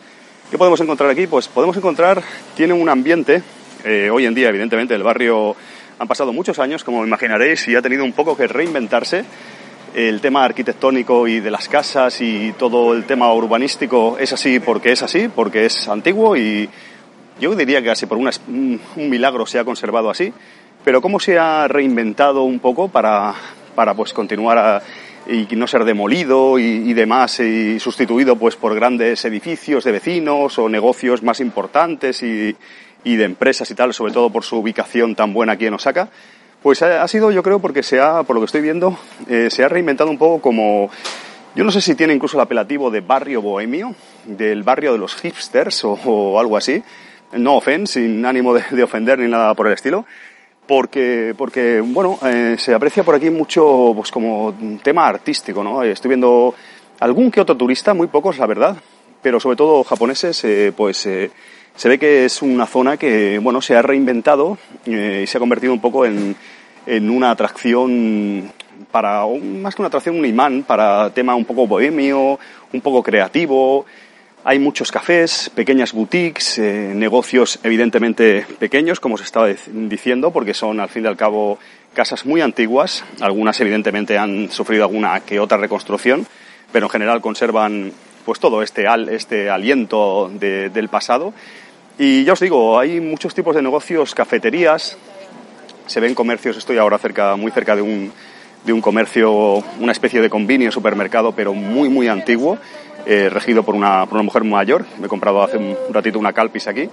¿Qué 0.49 0.57
podemos 0.57 0.79
encontrar 0.79 1.09
aquí? 1.09 1.27
Pues 1.27 1.49
podemos 1.49 1.75
encontrar, 1.75 2.23
tiene 2.55 2.71
un 2.71 2.87
ambiente, 2.87 3.43
eh, 3.83 4.09
hoy 4.09 4.25
en 4.25 4.33
día 4.33 4.47
evidentemente 4.47 4.95
el 4.95 5.03
barrio 5.03 5.57
han 5.99 6.07
pasado 6.07 6.31
muchos 6.31 6.57
años, 6.59 6.83
como 6.83 7.05
imaginaréis, 7.05 7.67
y 7.67 7.75
ha 7.75 7.81
tenido 7.81 8.05
un 8.05 8.13
poco 8.13 8.35
que 8.35 8.47
reinventarse 8.47 9.25
el 9.93 10.21
tema 10.21 10.45
arquitectónico 10.45 11.27
y 11.27 11.41
de 11.41 11.51
las 11.51 11.67
casas 11.67 12.21
y 12.21 12.53
todo 12.53 12.93
el 12.93 13.03
tema 13.03 13.33
urbanístico. 13.33 14.17
Es 14.17 14.31
así 14.31 14.61
porque 14.61 14.93
es 14.93 15.03
así, 15.03 15.27
porque 15.27 15.65
es 15.65 15.89
antiguo 15.89 16.37
y 16.37 16.69
yo 17.39 17.53
diría 17.53 17.81
que 17.81 17.87
casi 17.87 18.05
por 18.05 18.17
un 18.17 18.79
milagro 18.95 19.45
se 19.45 19.59
ha 19.59 19.65
conservado 19.65 20.09
así, 20.09 20.31
pero 20.85 21.01
cómo 21.01 21.19
se 21.19 21.37
ha 21.37 21.67
reinventado 21.67 22.43
un 22.43 22.59
poco 22.59 22.87
para, 22.87 23.33
para 23.75 23.93
pues 23.93 24.13
continuar 24.13 24.81
y 25.27 25.47
no 25.55 25.67
ser 25.67 25.83
demolido 25.83 26.57
y, 26.59 26.93
demás 26.93 27.39
y 27.39 27.79
sustituido 27.79 28.35
pues 28.37 28.55
por 28.55 28.73
grandes 28.73 29.23
edificios 29.25 29.83
de 29.83 29.91
vecinos 29.91 30.57
o 30.57 30.69
negocios 30.69 31.23
más 31.23 31.39
importantes 31.39 32.23
y, 32.23 32.55
y 33.03 33.15
de 33.15 33.25
empresas 33.25 33.69
y 33.71 33.75
tal, 33.75 33.93
sobre 33.93 34.13
todo 34.13 34.29
por 34.29 34.43
su 34.43 34.57
ubicación 34.57 35.15
tan 35.15 35.33
buena 35.33 35.53
aquí 35.53 35.65
en 35.65 35.73
Osaka. 35.73 36.09
Pues 36.61 36.81
ha, 36.81 37.07
sido, 37.07 37.31
yo 37.31 37.41
creo, 37.41 37.59
porque 37.59 37.83
se 37.83 38.01
ha, 38.01 38.23
por 38.23 38.35
lo 38.35 38.41
que 38.41 38.47
estoy 38.47 38.61
viendo, 38.61 38.97
eh, 39.29 39.47
se 39.49 39.63
ha 39.63 39.69
reinventado 39.69 40.09
un 40.09 40.17
poco 40.17 40.41
como, 40.41 40.89
yo 41.55 41.63
no 41.63 41.71
sé 41.71 41.79
si 41.79 41.95
tiene 41.95 42.13
incluso 42.13 42.35
el 42.35 42.41
apelativo 42.41 42.91
de 42.91 42.99
barrio 42.99 43.41
bohemio, 43.41 43.95
del 44.25 44.63
barrio 44.63 44.91
de 44.91 44.97
los 44.97 45.15
hipsters 45.15 45.85
o, 45.85 46.37
algo 46.37 46.57
así. 46.57 46.83
No 47.31 47.55
offense, 47.55 48.01
sin 48.01 48.25
ánimo 48.25 48.53
de, 48.53 48.83
ofender 48.83 49.19
ni 49.19 49.29
nada 49.29 49.53
por 49.53 49.67
el 49.67 49.73
estilo. 49.73 50.05
Porque, 50.67 51.33
porque 51.37 51.81
bueno, 51.81 52.19
eh, 52.25 52.55
se 52.59 52.73
aprecia 52.73 53.03
por 53.03 53.15
aquí 53.15 53.29
mucho, 53.29 53.93
pues 53.95 54.11
como 54.11 54.53
tema 54.83 55.07
artístico, 55.07 55.63
¿no? 55.63 55.81
Estoy 55.81 56.09
viendo 56.09 56.53
algún 56.99 57.31
que 57.31 57.41
otro 57.41 57.57
turista, 57.57 57.93
muy 57.93 58.07
pocos, 58.07 58.37
la 58.37 58.45
verdad, 58.45 58.75
pero 59.21 59.39
sobre 59.39 59.55
todo 59.55 59.83
japoneses, 59.83 60.43
eh, 60.43 60.71
pues 60.75 61.07
se 61.79 61.87
ve 61.87 61.97
que 61.97 62.25
es 62.25 62.41
una 62.41 62.65
zona 62.65 62.97
que, 62.97 63.39
bueno, 63.39 63.61
se 63.61 63.73
ha 63.73 63.81
reinventado 63.81 64.57
eh, 64.85 65.21
y 65.23 65.27
se 65.27 65.37
ha 65.37 65.39
convertido 65.39 65.71
un 65.71 65.79
poco 65.79 66.05
en, 66.05 66.35
en 66.85 67.09
una 67.09 67.31
atracción 67.31 68.51
para, 68.91 69.25
más 69.25 69.75
que 69.75 69.81
una 69.81 69.87
atracción, 69.87 70.19
un 70.19 70.25
imán 70.25 70.63
para 70.63 71.09
tema 71.11 71.35
un 71.35 71.45
poco 71.45 71.67
bohemio, 71.67 72.37
un 72.73 72.81
poco 72.81 73.01
creativo. 73.01 73.85
Hay 74.43 74.59
muchos 74.59 74.91
cafés, 74.91 75.49
pequeñas 75.55 75.93
boutiques, 75.93 76.59
eh, 76.59 76.91
negocios 76.93 77.59
evidentemente 77.63 78.45
pequeños, 78.59 78.99
como 78.99 79.15
os 79.15 79.21
estaba 79.21 79.47
diciendo, 79.47 80.31
porque 80.31 80.53
son 80.53 80.81
al 80.81 80.89
fin 80.89 81.05
y 81.05 81.07
al 81.07 81.15
cabo 81.15 81.59
casas 81.93 82.25
muy 82.25 82.41
antiguas. 82.41 83.05
Algunas 83.21 83.57
evidentemente 83.61 84.17
han 84.17 84.51
sufrido 84.51 84.83
alguna 84.83 85.21
que 85.21 85.39
otra 85.39 85.57
reconstrucción, 85.57 86.27
pero 86.73 86.87
en 86.87 86.89
general 86.89 87.21
conservan 87.21 87.93
pues 88.25 88.41
todo 88.41 88.61
este, 88.61 88.85
este 89.11 89.49
aliento 89.49 90.29
del 90.29 90.89
pasado. 90.89 91.33
Y 92.01 92.23
ya 92.23 92.31
os 92.31 92.39
digo, 92.39 92.79
hay 92.79 93.01
muchos 93.01 93.35
tipos 93.35 93.53
de 93.53 93.61
negocios, 93.61 94.15
cafeterías, 94.15 94.97
se 95.85 95.99
ven 95.99 96.15
comercios, 96.15 96.55
estoy 96.55 96.77
ahora 96.77 96.97
cerca, 96.97 97.35
muy 97.35 97.51
cerca 97.51 97.75
de 97.75 97.81
un, 97.81 98.13
de 98.63 98.71
un 98.71 98.79
comercio, 98.79 99.61
una 99.81 99.91
especie 99.91 100.21
de 100.21 100.29
convenio, 100.29 100.71
supermercado, 100.71 101.33
pero 101.33 101.53
muy, 101.53 101.89
muy 101.89 102.07
antiguo, 102.07 102.57
eh, 103.05 103.29
regido 103.29 103.63
por 103.63 103.75
una, 103.75 104.05
por 104.05 104.13
una 104.13 104.23
mujer 104.23 104.45
mayor. 104.45 104.85
Me 104.97 105.07
he 105.07 105.09
comprado 105.09 105.43
hace 105.43 105.57
un 105.57 105.75
ratito 105.91 106.17
una 106.17 106.31
calpis 106.31 106.69
aquí. 106.69 106.89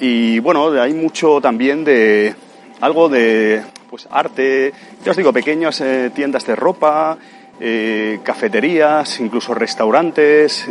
Y 0.00 0.38
bueno, 0.38 0.70
hay 0.80 0.94
mucho 0.94 1.42
también 1.42 1.84
de 1.84 2.34
algo 2.80 3.10
de 3.10 3.62
pues 3.90 4.08
arte, 4.10 4.72
ya 5.04 5.10
os 5.10 5.16
digo, 5.18 5.30
pequeñas 5.30 5.78
eh, 5.82 6.10
tiendas 6.14 6.46
de 6.46 6.56
ropa, 6.56 7.18
eh, 7.60 8.20
cafeterías, 8.22 9.20
incluso 9.20 9.54
restaurantes, 9.54 10.68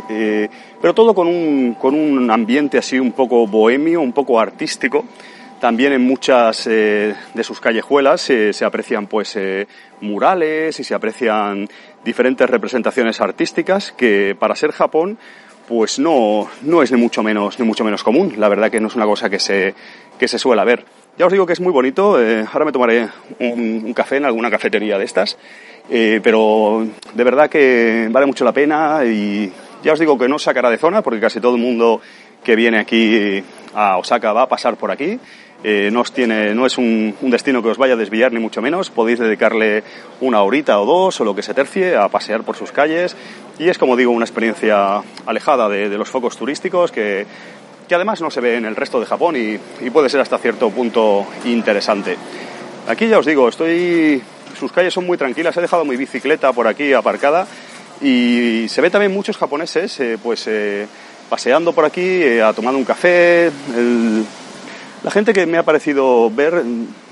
pero 0.82 0.94
todo 0.94 1.14
con 1.14 1.28
un, 1.28 1.76
con 1.80 1.96
un 1.96 2.30
ambiente 2.32 2.78
así 2.78 3.00
un 3.00 3.12
poco 3.12 3.48
bohemio, 3.48 4.02
un 4.02 4.14
poco 4.14 4.40
artístico. 4.40 5.06
También 5.60 5.92
en 5.94 6.02
muchas 6.02 6.66
de 6.66 7.44
sus 7.44 7.60
callejuelas 7.60 8.22
se 8.22 8.64
aprecian 8.66 9.08
pues 9.08 9.40
murales 10.02 10.80
y 10.80 10.84
se 10.84 10.94
aprecian 10.94 11.68
diferentes 12.06 12.48
representaciones 12.48 13.20
artísticas 13.22 13.92
que 13.92 14.36
para 14.40 14.56
ser 14.56 14.72
Japón 14.72 15.18
pues 15.68 16.00
no, 16.00 16.50
no 16.62 16.82
es 16.82 16.92
ni 16.92 16.98
mucho 16.98 17.22
menos 17.22 17.60
ni 17.60 17.66
mucho 17.66 17.84
menos 17.84 18.04
común. 18.04 18.34
La 18.38 18.48
verdad 18.48 18.72
que 18.72 18.80
no 18.80 18.88
es 18.88 18.96
una 18.96 19.06
cosa 19.06 19.30
que 19.30 19.40
se, 19.40 19.76
que 20.18 20.28
se 20.28 20.40
suele 20.40 20.64
ver. 20.64 20.86
Ya 21.18 21.26
os 21.26 21.32
digo 21.32 21.46
que 21.46 21.54
es 21.54 21.60
muy 21.60 21.72
bonito. 21.72 22.22
Eh, 22.22 22.46
ahora 22.52 22.66
me 22.66 22.72
tomaré 22.72 23.10
un, 23.40 23.94
café 23.94 24.18
en 24.18 24.26
alguna 24.26 24.50
cafetería 24.50 24.98
de 24.98 25.06
estas. 25.06 25.38
Eh, 25.90 26.20
pero 26.22 26.86
de 27.14 27.24
verdad 27.24 27.50
que 27.50 28.10
vale 28.12 28.26
mucho 28.26 28.44
la 28.44 28.52
pena 28.52 29.06
y 29.06 29.52
ya 29.84 29.94
os 29.94 30.00
digo 30.00 30.18
que 30.18 30.28
no 30.28 30.38
sacará 30.38 30.70
de 30.70 30.78
zona 30.78 31.02
porque 31.02 31.20
casi 31.20 31.40
todo 31.40 31.56
el 31.56 31.62
mundo 31.62 32.02
que 32.44 32.56
viene 32.56 32.80
aquí 32.80 33.44
a 33.74 33.98
Osaka 33.98 34.34
va 34.34 34.44
a 34.44 34.50
pasar 34.50 34.76
por 34.76 34.92
aquí. 34.92 35.20
Eh, 35.64 35.90
no, 35.92 36.04
tiene, 36.04 36.54
no 36.54 36.68
es 36.68 36.78
un, 36.78 37.16
destino 37.22 37.64
que 37.64 37.70
os 37.70 37.78
vaya 37.78 37.96
a 37.96 37.98
desviar 37.98 38.32
ni 38.32 38.40
mucho 38.40 38.62
menos, 38.62 38.92
podéis 38.92 39.18
dedicarle 39.18 39.84
una 40.22 40.44
horita 40.44 40.80
o 40.80 40.86
dos 40.86 41.20
o 41.20 41.26
lo 41.26 41.36
que 41.36 41.42
se 41.42 41.56
tercie 41.56 41.96
a 41.96 42.10
pasear 42.10 42.44
por 42.44 42.56
sus 42.56 42.72
calles 42.72 43.16
y 43.58 43.68
es 43.68 43.80
como 43.80 43.96
digo 43.96 44.12
una 44.12 44.26
experiencia 44.26 45.02
alejada 45.26 45.68
de, 45.68 45.90
los 45.98 46.10
focos 46.10 46.38
turísticos 46.38 46.92
que, 46.92 47.26
que, 47.88 47.96
además 47.96 48.22
no 48.22 48.30
se 48.30 48.40
ve 48.40 48.56
en 48.56 48.66
el 48.66 48.76
resto 48.76 49.00
de 49.00 49.08
Japón 49.08 49.36
y, 49.36 49.58
y, 49.84 49.90
puede 49.90 50.10
ser 50.10 50.22
hasta 50.22 50.38
cierto 50.38 50.70
punto 50.70 51.26
interesante. 51.46 52.18
Aquí 52.88 53.08
ya 53.08 53.18
os 53.18 53.26
digo, 53.26 53.50
estoy, 53.50 54.22
sus 54.58 54.72
calles 54.72 54.94
son 54.94 55.06
muy 55.06 55.18
tranquilas, 55.18 55.56
he 55.58 55.62
dejado 55.62 55.86
mi 55.86 55.96
bicicleta 55.96 56.52
por 56.54 56.68
aquí 56.68 56.94
aparcada 56.94 57.48
y 58.02 58.68
se 58.70 58.82
ve 58.82 58.90
también 58.90 59.14
muchos 59.14 59.38
japoneses 59.38 60.00
eh, 60.00 60.18
pues 60.22 60.46
eh, 60.48 60.88
paseando 61.30 61.74
por 61.74 61.86
aquí, 61.86 62.40
a 62.40 62.54
tomar 62.54 62.74
un 62.76 62.86
café, 62.86 63.52
la 65.04 65.12
gente 65.12 65.34
que 65.34 65.46
me 65.46 65.58
ha 65.58 65.64
parecido 65.64 66.30
ver, 66.32 66.64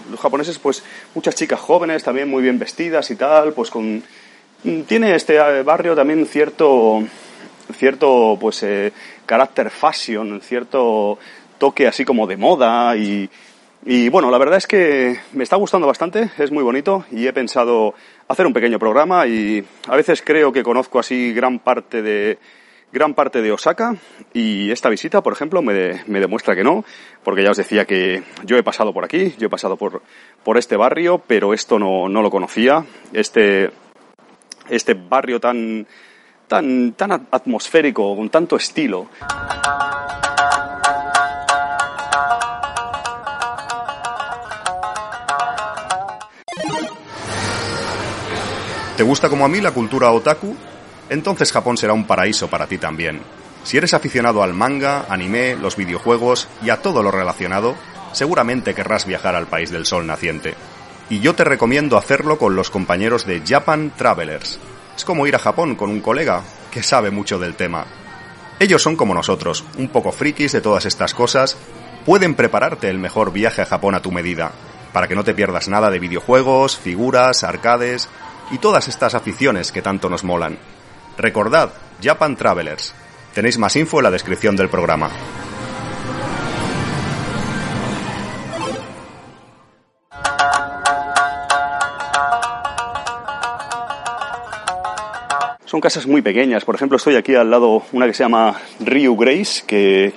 los 0.10 0.20
japoneses, 0.20 0.60
pues 0.60 0.84
muchas 1.14 1.36
chicas 1.36 1.60
jóvenes, 1.60 2.04
también 2.04 2.30
muy 2.30 2.42
bien 2.42 2.60
vestidas 2.60 3.10
y 3.12 3.16
tal, 3.16 3.54
pues 3.54 3.70
con... 3.70 4.04
Tiene 4.88 5.14
este 5.14 5.38
barrio 5.62 5.96
también 5.96 6.25
cierto, 6.25 7.04
cierto 7.78 8.36
pues, 8.40 8.64
eh, 8.64 8.92
carácter 9.28 9.70
fashion, 9.70 10.42
cierto 10.42 11.20
toque 11.60 11.88
así 11.88 12.04
como 12.04 12.25
de 12.25 12.36
moda 12.36 12.96
y, 12.98 13.30
y 13.86 14.10
bueno, 14.10 14.32
la 14.32 14.39
verdad 14.39 14.58
es 14.58 14.65
que 14.65 15.20
me 15.34 15.44
está 15.44 15.56
gustando 15.58 15.86
bastante, 15.86 16.32
es 16.39 16.51
muy 16.51 16.63
bonito 16.63 17.06
y 17.12 17.27
he 17.27 17.34
pensado 17.34 17.94
hacer 18.27 18.48
un 18.48 18.54
pequeño 18.54 18.80
programa 18.80 19.27
y 19.27 19.63
a 19.88 19.96
veces 19.96 20.24
creo 20.25 20.51
que 20.51 20.63
conozco 20.63 20.98
así 20.98 21.34
gran 21.34 21.60
parte 21.60 22.01
de, 22.01 22.39
gran 22.92 23.13
parte 23.13 23.42
de 23.42 23.51
Osaka 23.51 23.96
y 24.34 24.72
esta 24.72 24.89
visita, 24.89 25.22
por 25.22 25.34
ejemplo, 25.34 25.62
me, 25.62 26.01
demuestra 26.08 26.56
que 26.56 26.63
no, 26.63 26.84
porque 27.24 27.44
ya 27.44 27.51
os 27.51 27.58
decía 27.58 27.86
que 27.86 28.24
yo 28.44 28.58
he 28.58 28.63
pasado 28.63 28.94
por 28.94 29.06
aquí, 29.06 29.36
yo 29.38 29.48
he 29.48 29.50
pasado 29.50 29.77
por, 29.77 30.01
por 30.44 30.58
este 30.58 30.77
barrio, 30.77 31.22
pero 31.27 31.54
esto 31.54 31.77
no, 31.77 32.10
no 32.10 32.22
lo 32.22 32.32
conocía, 32.32 32.86
este, 33.13 33.70
este 34.70 34.94
barrio 34.94 35.39
tan, 35.39 35.86
tan, 36.48 36.94
tan 36.94 37.12
atmosférico, 37.12 38.15
con 38.15 38.30
tanto 38.30 38.56
estilo. 38.56 39.10
¿Te 48.98 49.04
gusta 49.04 49.28
como 49.28 49.44
a 49.44 49.50
mí 49.50 49.60
la 49.60 49.72
cultura 49.72 50.12
otaku? 50.12 50.56
entonces 51.10 51.52
Japón 51.52 51.78
será 51.78 51.94
un 51.94 52.08
paraíso 52.08 52.48
para 52.48 52.66
ti 52.66 52.78
también. 52.78 53.22
Si 53.64 53.78
eres 53.78 53.94
aficionado 53.94 54.42
al 54.42 54.54
manga, 54.54 55.06
anime, 55.10 55.56
los 55.56 55.75
videojuegos 55.75 56.48
y 56.64 56.70
a 56.70 56.82
todo 56.82 57.04
lo 57.04 57.12
relacionado, 57.12 57.75
seguramente 58.14 58.74
querrás 58.74 59.06
viajar 59.06 59.36
al 59.36 59.48
país 59.48 59.70
del 59.70 59.86
sol 59.86 60.08
naciente. 60.08 60.56
Y 61.10 61.20
yo 61.20 61.36
te 61.36 61.44
recomiendo 61.44 61.98
hacerlo 61.98 62.38
con 62.38 62.56
los 62.56 62.70
compañeros 62.70 63.25
de 63.25 63.44
Japan 63.46 63.92
Travelers. 63.96 64.60
Es 64.96 65.04
como 65.04 65.28
ir 65.28 65.36
a 65.36 65.40
Japón 65.40 65.75
con 65.75 65.90
un 65.90 66.02
colega 66.02 66.42
que 66.72 66.82
sabe 66.82 67.12
mucho 67.12 67.38
del 67.38 67.56
tema. 67.56 67.86
Ellos 68.60 68.82
son 68.82 68.96
como 68.96 69.14
nosotros, 69.14 69.66
un 69.78 69.90
poco 69.90 70.12
frikis 70.12 70.54
de 70.54 70.62
todas 70.62 70.86
estas 70.86 71.14
cosas, 71.14 71.58
pueden 72.06 72.34
prepararte 72.34 72.90
el 72.90 72.98
mejor 72.98 73.34
viaje 73.34 73.62
a 73.62 73.66
Japón 73.66 73.94
a 73.94 74.02
tu 74.02 74.12
medida, 74.12 74.54
para 74.94 75.08
que 75.08 75.16
no 75.16 75.25
te 75.25 75.34
pierdas 75.34 75.68
nada 75.68 75.92
de 75.92 76.00
videojuegos, 76.00 76.78
figuras, 76.78 77.44
arcades 77.44 78.10
y 78.52 78.58
todas 78.58 78.88
estas 78.88 79.16
aficiones 79.16 79.72
que 79.72 79.82
tanto 79.82 80.10
nos 80.10 80.24
molan. 80.24 80.58
Recordad, 81.18 81.72
Japan 82.02 82.36
Travelers. 82.36 82.94
Tenéis 83.34 83.58
más 83.58 83.75
info 83.75 84.00
en 84.00 84.04
la 84.04 84.12
descripción 84.12 84.56
del 84.56 84.70
programa. 84.70 85.10
Son 95.66 95.82
casas 95.82 96.08
muy 96.08 96.22
pequeñas. 96.22 96.64
Por 96.64 96.75
ejemplo, 96.75 96.96
estoy 96.96 97.18
aquí 97.18 97.36
al 97.36 97.52
lado 97.52 97.84
una 97.92 98.06
que 98.06 98.14
se 98.14 98.24
llama 98.24 98.56
Ryu 98.80 99.18
Grace, 99.18 99.64
que 99.68 100.14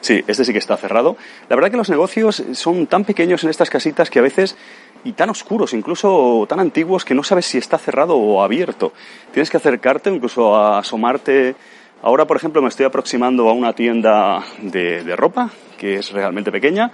sí, 0.00 0.24
este 0.26 0.44
sí 0.44 0.52
que 0.52 0.58
está 0.58 0.76
cerrado. 0.76 1.18
La 1.50 1.56
verdad 1.56 1.70
que 1.70 1.76
los 1.76 1.90
negocios 1.90 2.42
son 2.52 2.86
tan 2.86 3.04
pequeños 3.04 3.44
en 3.44 3.50
estas 3.50 3.68
casitas 3.68 4.08
que 4.08 4.20
a 4.20 4.22
veces 4.22 4.56
y 5.04 5.12
tan 5.12 5.30
oscuros, 5.30 5.74
incluso 5.74 6.46
tan 6.48 6.60
antiguos 6.60 7.04
que 7.04 7.14
no 7.14 7.22
sabes 7.22 7.46
si 7.46 7.58
está 7.58 7.78
cerrado 7.78 8.16
o 8.16 8.42
abierto. 8.42 8.92
Tienes 9.32 9.50
que 9.50 9.58
acercarte, 9.58 10.10
incluso 10.10 10.56
a 10.56 10.78
asomarte. 10.78 11.54
Ahora, 12.02 12.26
por 12.26 12.36
ejemplo, 12.36 12.62
me 12.62 12.68
estoy 12.68 12.86
aproximando 12.86 13.48
a 13.48 13.52
una 13.52 13.74
tienda 13.74 14.42
de, 14.60 15.14
ropa, 15.16 15.50
que 15.78 15.96
es 15.96 16.10
realmente 16.10 16.50
pequeña. 16.50 16.90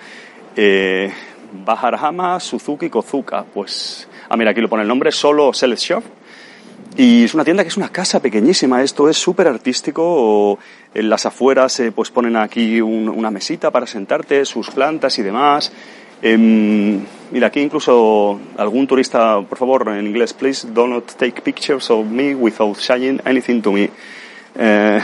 Eh, 0.56 1.12
Baharahama 1.52 2.40
Suzuki 2.40 2.90
Kozuka. 2.90 3.44
Pues, 3.44 4.08
ah, 4.28 4.36
mira, 4.36 4.50
aquí 4.50 4.60
lo 4.60 4.68
pone 4.68 4.82
el 4.82 4.88
nombre, 4.88 5.12
solo 5.12 5.52
Select 5.52 5.80
Shop. 5.80 6.04
Y 6.96 7.24
es 7.24 7.34
una 7.34 7.44
tienda 7.44 7.62
que 7.62 7.68
es 7.68 7.76
una 7.76 7.90
casa 7.90 8.20
pequeñísima. 8.20 8.82
Esto 8.82 9.08
es 9.08 9.16
súper 9.16 9.46
artístico. 9.46 10.58
En 10.92 11.08
las 11.08 11.24
afueras 11.24 11.72
se 11.72 11.92
pues 11.92 12.10
ponen 12.10 12.36
aquí 12.36 12.80
una 12.80 13.30
mesita 13.30 13.70
para 13.70 13.86
sentarte, 13.86 14.44
sus 14.44 14.70
plantas 14.70 15.16
y 15.18 15.22
demás. 15.22 15.72
Eh, 16.22 16.36
mira, 17.30 17.46
aquí 17.46 17.60
incluso 17.60 18.38
algún 18.56 18.86
turista, 18.86 19.40
por 19.40 19.58
favor, 19.58 19.88
en 19.88 20.06
inglés, 20.06 20.32
please 20.34 20.68
do 20.72 20.86
not 20.86 21.06
take 21.16 21.40
pictures 21.42 21.90
of 21.90 22.06
me 22.06 22.34
without 22.34 22.76
saying 22.76 23.20
anything 23.24 23.62
to 23.62 23.72
me. 23.72 23.90
Eh, 24.56 25.00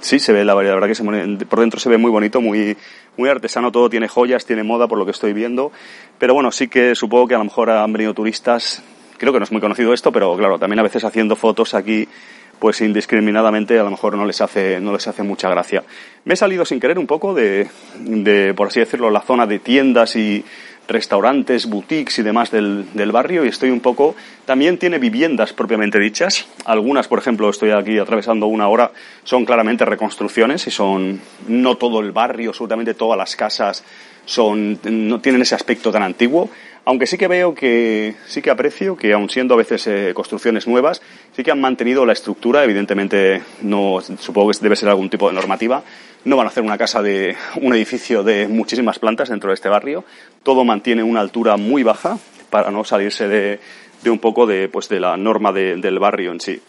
sí, 0.00 0.18
se 0.18 0.32
ve 0.32 0.44
la 0.44 0.54
variedad, 0.54 0.76
la 0.76 0.86
verdad 0.86 0.88
que 0.88 0.94
se, 0.94 1.44
por 1.44 1.60
dentro 1.60 1.80
se 1.80 1.88
ve 1.88 1.98
muy 1.98 2.10
bonito, 2.10 2.40
muy, 2.40 2.76
muy 3.16 3.28
artesano, 3.28 3.72
todo 3.72 3.90
tiene 3.90 4.08
joyas, 4.08 4.46
tiene 4.46 4.62
moda 4.62 4.86
por 4.86 4.98
lo 4.98 5.04
que 5.04 5.10
estoy 5.10 5.32
viendo. 5.32 5.72
Pero 6.18 6.34
bueno, 6.34 6.50
sí 6.52 6.68
que 6.68 6.94
supongo 6.94 7.28
que 7.28 7.34
a 7.34 7.38
lo 7.38 7.44
mejor 7.44 7.70
han 7.70 7.92
venido 7.92 8.14
turistas, 8.14 8.82
creo 9.18 9.32
que 9.32 9.38
no 9.38 9.44
es 9.44 9.52
muy 9.52 9.60
conocido 9.60 9.92
esto, 9.92 10.12
pero 10.12 10.36
claro, 10.36 10.58
también 10.58 10.78
a 10.78 10.82
veces 10.82 11.04
haciendo 11.04 11.36
fotos 11.36 11.74
aquí 11.74 12.08
pues 12.58 12.80
indiscriminadamente 12.80 13.78
a 13.78 13.82
lo 13.84 13.90
mejor 13.90 14.16
no 14.16 14.24
les 14.24 14.40
hace, 14.40 14.80
no 14.80 14.92
les 14.92 15.06
hace 15.06 15.22
mucha 15.22 15.48
gracia. 15.48 15.82
Me 16.24 16.34
he 16.34 16.36
salido 16.36 16.64
sin 16.64 16.80
querer 16.80 16.98
un 16.98 17.06
poco 17.06 17.34
de, 17.34 17.68
de 17.98 18.54
por 18.54 18.68
así 18.68 18.80
decirlo, 18.80 19.10
la 19.10 19.20
zona 19.20 19.46
de 19.46 19.58
tiendas 19.58 20.16
y 20.16 20.44
restaurantes, 20.86 21.66
boutiques 21.66 22.18
y 22.18 22.22
demás 22.22 22.50
del, 22.50 22.86
del, 22.92 23.10
barrio 23.10 23.44
y 23.44 23.48
estoy 23.48 23.70
un 23.70 23.80
poco... 23.80 24.14
También 24.44 24.76
tiene 24.76 24.98
viviendas 24.98 25.54
propiamente 25.54 25.98
dichas. 25.98 26.46
Algunas, 26.66 27.08
por 27.08 27.18
ejemplo, 27.18 27.48
estoy 27.48 27.70
aquí 27.70 27.98
atravesando 27.98 28.46
una 28.46 28.68
hora, 28.68 28.92
son 29.22 29.46
claramente 29.46 29.86
reconstrucciones 29.86 30.66
y 30.66 30.70
son 30.70 31.20
no 31.48 31.76
todo 31.76 32.00
el 32.00 32.12
barrio, 32.12 32.50
absolutamente 32.50 32.92
todas 32.92 33.16
las 33.16 33.36
casas 33.36 33.82
son, 34.26 34.78
no 34.84 35.20
tienen 35.20 35.42
ese 35.42 35.54
aspecto 35.54 35.92
tan 35.92 36.02
antiguo. 36.02 36.50
Aunque 36.86 37.06
sí 37.06 37.16
que 37.16 37.28
veo 37.28 37.54
que, 37.54 38.14
sí 38.26 38.42
que 38.42 38.50
aprecio 38.50 38.94
que, 38.96 39.14
aun 39.14 39.30
siendo 39.30 39.54
a 39.54 39.56
veces 39.56 39.86
eh, 39.86 40.12
construcciones 40.14 40.66
nuevas, 40.66 41.00
sí 41.34 41.42
que 41.42 41.50
han 41.50 41.60
mantenido 41.60 42.04
la 42.04 42.12
estructura. 42.12 42.62
Evidentemente, 42.62 43.42
no, 43.62 44.00
supongo 44.18 44.50
que 44.50 44.58
debe 44.60 44.76
ser 44.76 44.90
algún 44.90 45.08
tipo 45.08 45.28
de 45.28 45.34
normativa. 45.34 45.82
No 46.26 46.36
van 46.36 46.46
a 46.46 46.50
hacer 46.50 46.62
una 46.62 46.76
casa 46.76 47.00
de, 47.00 47.36
un 47.62 47.74
edificio 47.74 48.22
de 48.22 48.48
muchísimas 48.48 48.98
plantas 48.98 49.30
dentro 49.30 49.48
de 49.48 49.54
este 49.54 49.70
barrio. 49.70 50.04
Todo 50.42 50.64
mantiene 50.64 51.02
una 51.02 51.20
altura 51.20 51.56
muy 51.56 51.82
baja 51.82 52.18
para 52.50 52.70
no 52.70 52.84
salirse 52.84 53.28
de, 53.28 53.60
de 54.02 54.10
un 54.10 54.18
poco 54.18 54.46
de, 54.46 54.68
pues, 54.68 54.88
de 54.90 55.00
la 55.00 55.16
norma 55.16 55.52
del 55.52 55.98
barrio 55.98 56.32
en 56.32 56.40
sí. 56.40 56.60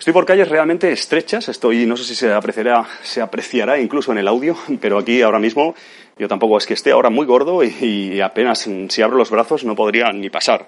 Estoy 0.00 0.14
por 0.14 0.24
calles 0.24 0.48
realmente 0.48 0.90
estrechas, 0.90 1.50
estoy, 1.50 1.84
no 1.84 1.94
sé 1.94 2.04
si 2.04 2.14
se 2.14 2.32
apreciará, 2.32 2.86
se 3.02 3.20
apreciará 3.20 3.78
incluso 3.78 4.12
en 4.12 4.16
el 4.16 4.28
audio, 4.28 4.56
pero 4.80 4.96
aquí 4.96 5.20
ahora 5.20 5.38
mismo 5.38 5.74
yo 6.18 6.26
tampoco 6.26 6.56
es 6.56 6.64
que 6.64 6.72
esté 6.72 6.92
ahora 6.92 7.10
muy 7.10 7.26
gordo 7.26 7.62
y, 7.62 8.18
apenas 8.22 8.66
si 8.88 9.02
abro 9.02 9.18
los 9.18 9.30
brazos 9.30 9.62
no 9.62 9.74
podría 9.74 10.10
ni 10.10 10.30
pasar. 10.30 10.64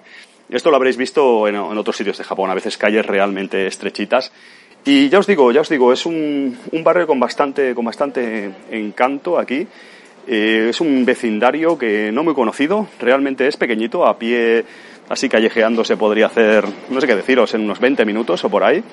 Esto 0.49 0.69
lo 0.69 0.75
habréis 0.75 0.97
visto 0.97 1.47
en, 1.47 1.55
otros 1.55 1.97
sitios 1.97 2.19
de 2.19 2.23
Japón, 2.23 2.51
a 2.51 2.53
veces 2.53 2.77
calles 2.77 3.07
realmente 3.07 3.65
estrechitas. 3.65 4.31
Y 4.85 5.09
ya 5.09 5.17
os 5.17 5.25
digo, 5.25 5.51
ya 5.51 5.61
os 5.61 5.69
digo, 5.69 5.91
es 5.91 6.05
un, 6.05 6.55
barrio 6.83 7.07
con 7.07 7.19
bastante, 7.19 7.73
con 7.73 7.85
bastante 7.85 8.51
encanto 8.69 9.39
aquí. 9.39 9.65
Eh, 10.27 10.67
es 10.69 10.79
un 10.79 11.05
vecindario 11.05 11.75
que 11.75 12.11
no 12.11 12.23
muy 12.23 12.35
conocido, 12.35 12.87
realmente 12.99 13.47
es 13.47 13.57
pequeñito, 13.57 14.05
a 14.05 14.19
pie 14.19 14.63
así 15.09 15.27
callejeando 15.27 15.83
se 15.83 15.97
podría 15.97 16.27
hacer, 16.27 16.65
no 16.89 17.01
sé 17.01 17.07
qué 17.07 17.15
deciros, 17.15 17.53
en 17.53 17.61
unos 17.61 17.79
20 17.79 18.05
minutos 18.05 18.43
o 18.43 18.49
por 18.49 18.63
ahí. 18.63 18.83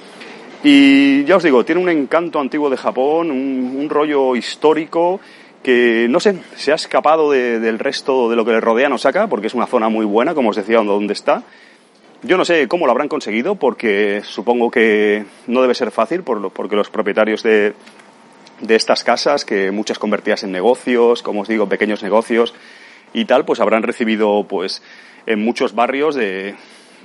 Y 0.63 1.25
ya 1.25 1.37
os 1.37 1.43
digo, 1.43 1.65
tiene 1.65 1.81
un 1.81 1.89
encanto 1.89 2.39
antiguo 2.39 2.69
de 2.69 2.77
Japón, 2.77 3.31
un 3.31 3.89
rollo 3.89 4.37
histórico 4.37 5.21
que 5.63 6.07
no 6.09 6.21
sé, 6.21 6.39
se 6.57 6.73
ha 6.73 6.75
escapado 6.75 7.31
del 7.31 7.79
resto 7.79 8.31
de 8.31 8.37
lo 8.37 8.45
que 8.45 8.53
le 8.53 8.61
rodea 8.61 8.93
Osaka, 8.93 9.27
porque 9.27 9.49
es 9.49 9.55
una 9.55 9.67
zona 9.67 9.89
muy 9.89 10.07
buena, 10.07 10.35
como 10.35 10.51
os 10.51 10.57
decía, 10.57 10.79
donde 10.79 11.13
está. 11.13 11.43
Yo 12.23 12.37
no 12.37 12.45
sé 12.45 12.69
cómo 12.69 12.87
lo 12.87 12.93
habrán 12.93 13.09
conseguido, 13.09 13.55
porque 13.55 14.23
supongo 14.25 14.71
que 14.71 15.25
no 15.47 15.63
debe 15.63 15.75
ser 15.75 15.91
fácil, 15.91 16.23
porque 16.23 16.77
los 16.77 16.91
propietarios 16.91 17.43
de, 17.43 17.75
de 18.61 18.77
estas 18.77 19.05
casas, 19.05 19.45
que 19.45 19.71
muchas 19.71 19.99
convertidas 19.99 20.43
en 20.45 20.53
negocios, 20.53 21.23
como 21.23 21.43
os 21.43 21.49
digo, 21.49 21.69
pequeños 21.69 22.03
negocios 22.03 22.55
y 23.13 23.25
tal, 23.25 23.45
pues 23.45 23.61
habrán 23.61 23.83
recibido, 23.83 24.45
pues, 24.49 24.83
en 25.27 25.43
muchos 25.43 25.75
barrios 25.75 26.15
de, 26.15 26.55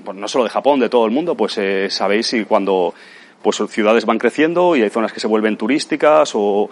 pues 0.03 0.17
no 0.17 0.27
solo 0.27 0.43
de 0.45 0.49
Japón, 0.49 0.79
de 0.79 0.89
todo 0.89 1.05
el 1.05 1.11
mundo, 1.11 1.35
pues 1.35 1.57
eh, 1.57 1.89
sabéis 1.89 2.27
si 2.27 2.45
cuando 2.45 2.93
pues 3.41 3.61
ciudades 3.69 4.05
van 4.05 4.17
creciendo 4.17 4.75
y 4.75 4.81
hay 4.81 4.89
zonas 4.89 5.13
que 5.13 5.19
se 5.19 5.27
vuelven 5.27 5.57
turísticas 5.57 6.31
o, 6.33 6.69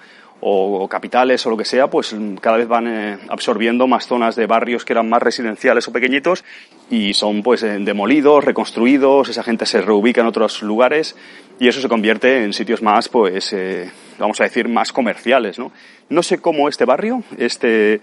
capitales 0.89 1.46
o 1.46 1.50
lo 1.50 1.55
que 1.55 1.63
sea, 1.63 1.89
pues 1.89 2.13
cada 2.41 2.58
vez 2.58 2.67
van 2.67 2.88
eh, 2.88 3.17
absorbiendo 3.29 3.88
más 3.88 4.08
zonas 4.08 4.36
de 4.36 4.46
barrios 4.46 4.84
que 4.84 4.91
eran 4.91 5.08
más 5.08 5.24
residenciales 5.24 5.88
o 5.88 5.93
pequeñitos 5.93 6.43
y 6.89 7.13
son 7.13 7.43
pues 7.43 7.63
eh, 7.63 7.77
demolidos, 7.79 8.43
reconstruidos, 8.43 9.29
esa 9.29 9.41
gente 9.41 9.65
se 9.65 9.82
reubica 9.82 10.20
en 10.20 10.27
otros 10.27 10.62
lugares 10.62 11.15
y 11.60 11.67
eso 11.67 11.79
se 11.79 11.88
convierte 11.88 12.43
en 12.43 12.53
sitios 12.53 12.82
más, 12.82 13.10
pues, 13.10 13.53
eh, 13.53 13.89
vamos 14.20 14.41
a 14.41 14.43
decir, 14.43 14.67
más 14.67 14.91
comerciales, 14.91 15.60
¿no? 15.60 15.72
No 16.10 16.24
sé 16.24 16.39
cómo 16.39 16.67
este 16.67 16.86
barrio, 16.86 17.24
este, 17.38 18.01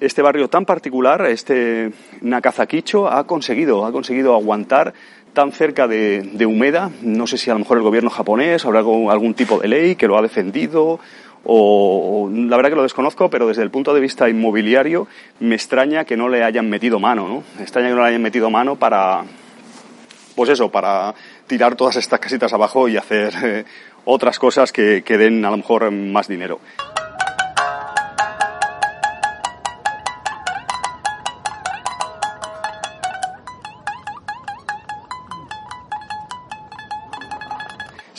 este 0.00 0.22
barrio 0.22 0.48
tan 0.48 0.64
particular, 0.64 1.26
este 1.26 1.90
Nakazakicho, 2.20 3.08
ha 3.08 3.26
conseguido, 3.26 3.84
ha 3.84 3.92
conseguido 3.92 4.34
aguantar 4.34 4.94
tan 5.36 5.52
cerca 5.52 5.86
de, 5.86 6.22
de 6.32 6.46
Humeda. 6.46 6.90
No 7.02 7.26
sé 7.26 7.36
si 7.36 7.50
a 7.50 7.52
lo 7.52 7.58
mejor 7.58 7.76
el 7.76 7.82
gobierno 7.82 8.08
japonés 8.08 8.64
habrá 8.64 8.78
algún, 8.78 9.10
algún 9.10 9.34
tipo 9.34 9.58
de 9.58 9.68
ley 9.68 9.94
que 9.94 10.08
lo 10.08 10.16
ha 10.16 10.22
defendido 10.22 10.98
o, 11.44 12.30
la 12.32 12.56
verdad 12.56 12.70
que 12.70 12.76
lo 12.76 12.82
desconozco, 12.82 13.28
pero 13.28 13.46
desde 13.46 13.62
el 13.62 13.70
punto 13.70 13.92
de 13.92 14.00
vista 14.00 14.30
inmobiliario 14.30 15.06
me 15.38 15.54
extraña 15.54 16.06
que 16.06 16.16
no 16.16 16.30
le 16.30 16.42
hayan 16.42 16.70
metido 16.70 16.98
mano, 16.98 17.28
¿no? 17.28 17.44
Me 17.56 17.62
extraña 17.64 17.88
que 17.88 17.94
no 17.94 18.00
le 18.00 18.08
hayan 18.08 18.22
metido 18.22 18.48
mano 18.48 18.76
para, 18.76 19.24
pues 20.34 20.48
eso, 20.48 20.70
para 20.70 21.14
tirar 21.46 21.76
todas 21.76 21.96
estas 21.96 22.18
casitas 22.18 22.54
abajo 22.54 22.88
y 22.88 22.96
hacer 22.96 23.34
eh, 23.44 23.64
otras 24.06 24.38
cosas 24.38 24.72
que, 24.72 25.02
que 25.04 25.18
den 25.18 25.44
a 25.44 25.50
lo 25.50 25.58
mejor 25.58 25.90
más 25.90 26.28
dinero. 26.28 26.60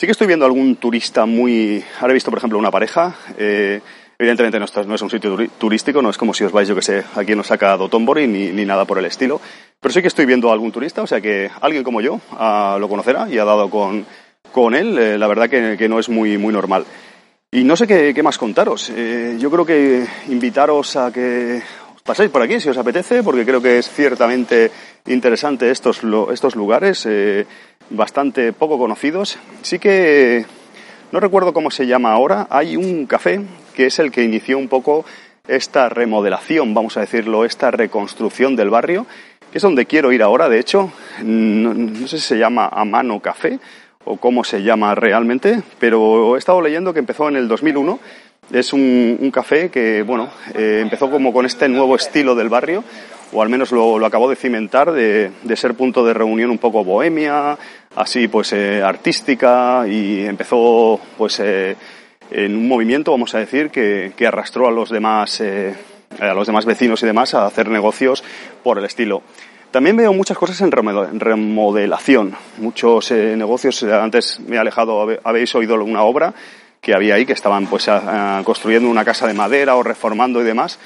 Que 0.08 0.12
estoy 0.12 0.26
viendo 0.26 0.46
algún 0.46 0.76
turista 0.76 1.26
muy... 1.26 1.84
Ahora 2.00 2.12
he 2.12 2.14
visto, 2.14 2.30
por 2.30 2.38
ejemplo, 2.38 2.58
una 2.58 2.70
pareja. 2.70 3.14
Eh, 3.36 3.78
evidentemente 4.18 4.58
no, 4.58 4.64
no, 4.86 4.94
es 4.94 5.02
un 5.02 5.10
sitio 5.10 5.36
turístico, 5.58 6.00
no 6.00 6.08
es 6.08 6.16
como 6.16 6.32
si 6.32 6.44
os 6.44 6.50
vais, 6.50 6.66
yo 6.66 6.74
que 6.74 6.80
sé, 6.80 7.04
aquí 7.14 7.36
nos 7.36 7.48
saca 7.48 7.76
Dotonbori 7.76 8.26
ni, 8.26 8.46
ni 8.46 8.64
nada 8.64 8.86
por 8.86 8.98
el 8.98 9.04
estilo. 9.04 9.38
Pero 9.78 9.92
sí 9.92 10.00
que 10.00 10.08
estoy 10.08 10.24
viendo 10.24 10.50
algún 10.50 10.72
turista, 10.72 11.02
o 11.02 11.06
sea 11.06 11.20
que 11.20 11.50
alguien 11.60 11.84
como 11.84 12.00
yo 12.00 12.22
ah, 12.30 12.78
lo 12.80 12.88
conocerá 12.88 13.28
y 13.28 13.36
ha 13.36 13.44
dado 13.44 13.68
con, 13.68 14.06
con 14.50 14.74
él. 14.74 14.98
Eh, 14.98 15.18
la 15.18 15.26
verdad 15.26 15.50
que, 15.50 15.88
no 15.90 15.98
es 15.98 16.08
muy, 16.08 16.38
muy 16.38 16.54
normal. 16.54 16.86
Y 17.50 17.64
no 17.64 17.76
sé 17.76 17.86
qué, 17.86 18.14
qué 18.14 18.22
más 18.22 18.38
contaros. 18.38 18.90
Eh, 18.96 19.36
yo 19.38 19.50
creo 19.50 19.66
que 19.66 20.06
invitaros 20.28 20.96
a 20.96 21.12
que 21.12 21.60
os 22.08 22.16
paséis 22.16 22.30
por 22.30 22.40
aquí 22.40 22.58
si 22.58 22.70
os 22.70 22.78
apetece, 22.78 23.22
porque 23.22 23.44
creo 23.44 23.60
que 23.60 23.76
es 23.76 23.90
ciertamente 23.90 24.70
interesante 25.08 25.70
estos, 25.70 26.00
estos 26.32 26.56
lugares. 26.56 27.04
Eh, 27.04 27.44
bastante 27.90 28.54
poco 28.54 28.78
conocidos. 28.78 29.38
Sí 29.60 29.78
que 29.78 30.46
no 31.12 31.20
recuerdo 31.20 31.52
cómo 31.52 31.70
se 31.70 31.86
llama 31.86 32.12
ahora. 32.12 32.46
Hay 32.48 32.76
un 32.76 33.04
café 33.04 33.42
que 33.74 33.84
es 33.84 33.98
el 33.98 34.10
que 34.10 34.24
inició 34.24 34.56
un 34.56 34.68
poco 34.68 35.04
esta 35.48 35.90
remodelación, 35.90 36.72
vamos 36.72 36.96
a 36.96 37.00
decirlo, 37.00 37.44
esta 37.44 37.70
reconstrucción 37.70 38.56
del 38.56 38.70
barrio, 38.70 39.04
que 39.52 39.58
es 39.58 39.62
donde 39.62 39.84
quiero 39.84 40.10
ir 40.10 40.22
ahora. 40.22 40.48
De 40.48 40.58
hecho, 40.58 40.90
no, 41.22 42.08
sé 42.08 42.16
si 42.16 42.26
se 42.26 42.38
llama 42.38 42.70
Amano 42.72 43.20
Café 43.20 43.58
o 44.06 44.16
cómo 44.16 44.44
se 44.44 44.62
llama 44.62 44.94
realmente, 44.94 45.62
pero 45.78 46.36
he 46.36 46.38
estado 46.38 46.62
leyendo 46.62 46.94
que 46.94 47.00
empezó 47.00 47.28
en 47.28 47.36
el 47.36 47.48
2001. 47.48 48.00
Es 48.50 48.72
un, 48.72 49.30
café 49.32 49.70
que, 49.70 50.02
bueno, 50.02 50.30
eh, 50.54 50.80
empezó 50.82 51.10
como 51.10 51.32
con 51.32 51.44
este 51.44 51.68
nuevo 51.68 51.96
estilo 51.96 52.34
del 52.34 52.48
barrio, 52.48 52.82
o 53.32 53.42
al 53.42 53.48
menos 53.48 53.72
lo, 53.72 53.98
lo 53.98 54.06
acabó 54.06 54.30
de 54.30 54.36
cimentar, 54.36 54.92
de, 54.92 55.30
de, 55.42 55.56
ser 55.56 55.74
punto 55.74 56.04
de 56.04 56.14
reunión 56.14 56.50
un 56.50 56.58
poco 56.58 56.82
bohemia, 56.82 57.58
así 57.94 58.28
pues 58.28 58.52
eh, 58.52 58.82
artística 58.82 59.86
y 59.86 60.24
empezó 60.24 61.00
pues 61.16 61.40
eh, 61.40 61.76
en 62.30 62.56
un 62.56 62.68
movimiento, 62.68 63.10
vamos 63.10 63.34
a 63.34 63.38
decir, 63.38 63.70
que, 63.70 64.12
que 64.16 64.26
arrastró 64.26 64.68
a 64.68 64.70
los 64.70 64.90
demás 64.90 65.40
eh, 65.40 65.74
a 66.20 66.32
los 66.32 66.46
demás 66.46 66.64
vecinos 66.64 67.02
y 67.02 67.06
demás 67.06 67.34
a 67.34 67.46
hacer 67.46 67.68
negocios 67.68 68.24
por 68.62 68.78
el 68.78 68.84
estilo. 68.84 69.22
También 69.70 69.96
veo 69.96 70.14
muchas 70.14 70.38
cosas 70.38 70.58
en 70.62 70.70
remodelación, 70.72 72.34
muchos 72.56 73.10
negocios. 73.10 73.82
Antes 73.82 74.40
me 74.40 74.56
he 74.56 74.58
alejado, 74.58 75.06
habéis 75.22 75.54
oído 75.54 75.74
una 75.84 76.02
obra 76.02 76.32
que 76.80 76.94
había 76.94 77.14
ahí 77.14 77.26
que 77.26 77.32
estaban 77.32 77.66
pues 77.66 77.90
construyendo 78.44 78.88
una 78.88 79.04
casa 79.04 79.26
de 79.26 79.34
madera 79.34 79.76
o 79.76 79.82
reformando 79.82 80.40
y 80.40 80.44
demás 80.44 80.78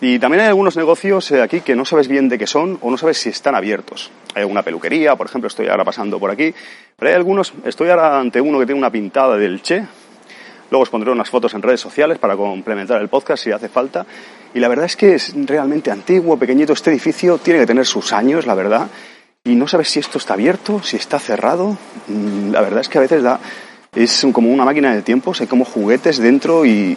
y 0.00 0.20
también 0.20 0.42
hay 0.42 0.48
algunos 0.48 0.76
negocios 0.76 1.28
eh, 1.32 1.42
aquí 1.42 1.60
que 1.60 1.74
no 1.74 1.84
sabes 1.84 2.06
bien 2.06 2.28
de 2.28 2.38
qué 2.38 2.46
son 2.46 2.78
o 2.82 2.90
no 2.90 2.96
sabes 2.96 3.18
si 3.18 3.30
están 3.30 3.56
abiertos. 3.56 4.12
Hay 4.34 4.42
alguna 4.42 4.62
peluquería, 4.62 5.16
por 5.16 5.26
ejemplo, 5.26 5.48
estoy 5.48 5.66
ahora 5.66 5.84
pasando 5.84 6.20
por 6.20 6.30
aquí, 6.30 6.54
pero 6.96 7.10
hay 7.10 7.16
algunos, 7.16 7.52
estoy 7.64 7.90
ahora 7.90 8.20
ante 8.20 8.40
uno 8.40 8.60
que 8.60 8.66
tiene 8.66 8.78
una 8.78 8.90
pintada 8.90 9.36
del 9.36 9.60
Che. 9.60 9.84
Luego 10.70 10.82
os 10.82 10.90
pondré 10.90 11.10
unas 11.10 11.28
fotos 11.28 11.52
en 11.54 11.62
redes 11.62 11.80
sociales 11.80 12.18
para 12.18 12.36
complementar 12.36 13.00
el 13.00 13.08
podcast 13.08 13.42
si 13.42 13.50
hace 13.50 13.68
falta. 13.68 14.06
Y 14.54 14.60
la 14.60 14.68
verdad 14.68 14.84
es 14.84 14.96
que 14.96 15.14
es 15.14 15.34
realmente 15.46 15.90
antiguo, 15.90 16.36
pequeñito. 16.36 16.74
Este 16.74 16.90
edificio 16.90 17.38
tiene 17.38 17.60
que 17.60 17.66
tener 17.66 17.86
sus 17.86 18.12
años, 18.12 18.46
la 18.46 18.54
verdad. 18.54 18.88
Y 19.44 19.56
no 19.56 19.66
sabes 19.66 19.88
si 19.88 19.98
esto 19.98 20.18
está 20.18 20.34
abierto, 20.34 20.80
si 20.82 20.96
está 20.96 21.18
cerrado. 21.18 21.76
Mm, 22.06 22.52
la 22.52 22.60
verdad 22.60 22.80
es 22.80 22.88
que 22.88 22.98
a 22.98 23.00
veces 23.00 23.22
da, 23.22 23.40
es 24.04 24.26
como 24.32 24.50
una 24.50 24.64
máquina 24.64 24.94
de 24.94 25.02
tiempos, 25.02 25.40
hay 25.40 25.46
como 25.46 25.64
juguetes 25.64 26.18
dentro 26.18 26.64
y 26.64 26.96